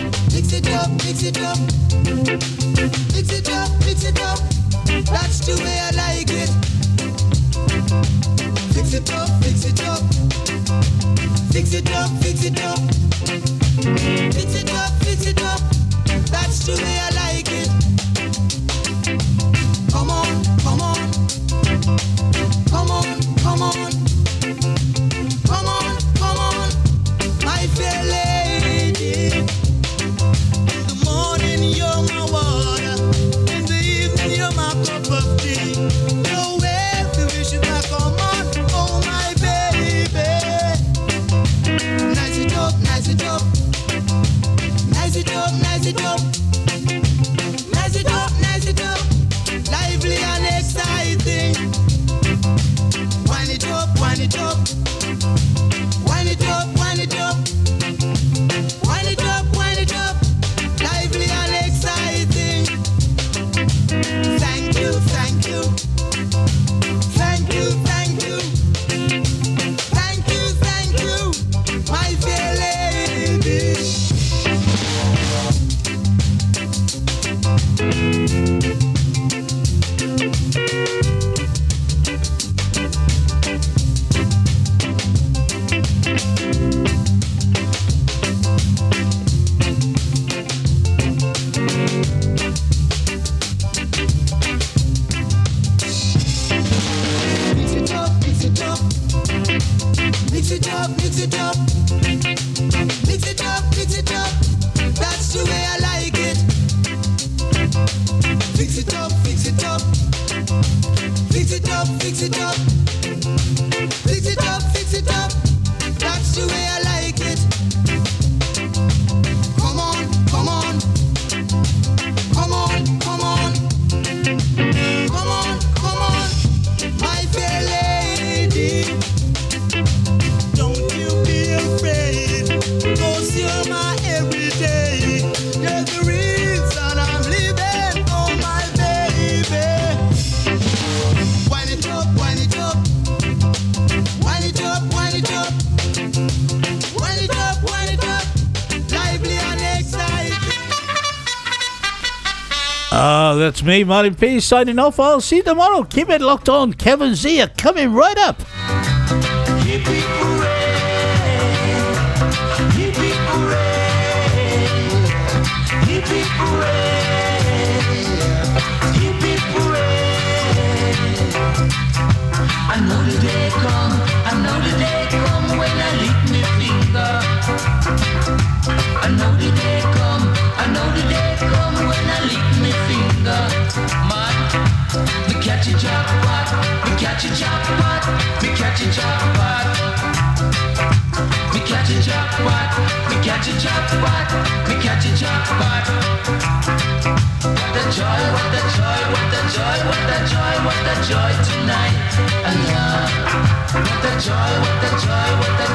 me, 153.69 153.85
Martyn 153.85 154.15
P, 154.15 154.41
signing 154.41 154.79
off. 154.79 154.99
I'll 154.99 155.21
see 155.21 155.37
you 155.37 155.43
tomorrow. 155.43 155.85
Keep 155.85 156.09
it 156.09 156.23
locked 156.23 156.49
on. 156.49 156.73
Kev 156.73 157.03
and 157.03 157.15
Z 157.15 157.45
coming 157.59 157.93
right 157.93 158.17
up. 158.17 158.41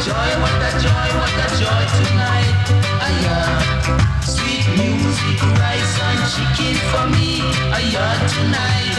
joy, 0.04 0.32
what 0.42 0.60
a 0.60 0.72
joy, 0.84 1.10
what 1.20 1.40
a 1.40 1.48
joy 1.60 1.84
tonight. 1.98 2.54
I 3.00 3.10
love. 3.24 4.43
Music, 4.76 5.40
rice 5.62 5.96
and 6.02 6.22
chicken 6.34 6.76
for 6.90 7.06
me, 7.14 7.42
a 7.72 7.80
yard 7.94 8.22
tonight. 8.34 8.98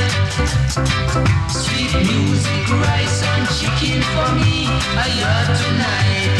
Sweet 1.50 1.92
music, 1.94 2.64
rice 2.70 3.22
and 3.22 3.46
chicken 3.58 4.00
for 4.14 4.30
me, 4.38 4.70
a 4.70 5.06
yard 5.18 5.48
tonight. 5.58 6.30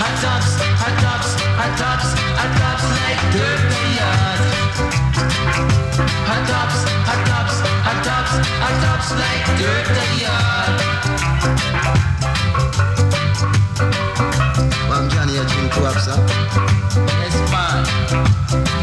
Hot 0.00 0.14
tops, 0.24 0.52
hot 0.80 0.96
tops, 1.04 1.30
hot 1.60 1.72
tops, 1.76 2.08
hot 2.38 2.52
tops 2.60 2.86
like 2.96 3.20
dirty 3.34 3.84
yard. 4.00 4.40
Hot 6.28 6.42
tops, 6.48 6.80
hot 7.04 7.20
tops, 7.28 7.56
hot 7.84 8.00
tops, 8.08 8.34
hot 8.62 8.76
tops 8.84 9.08
like 9.20 9.44
dirty 9.60 10.08
yard. 10.24 10.74
Mom, 14.88 15.04
Johnny, 15.10 15.36
a 15.36 15.44
drink 15.44 15.76
up, 15.76 15.98
sir? 16.00 16.16
Yes, 17.20 17.36
time. 17.70 18.79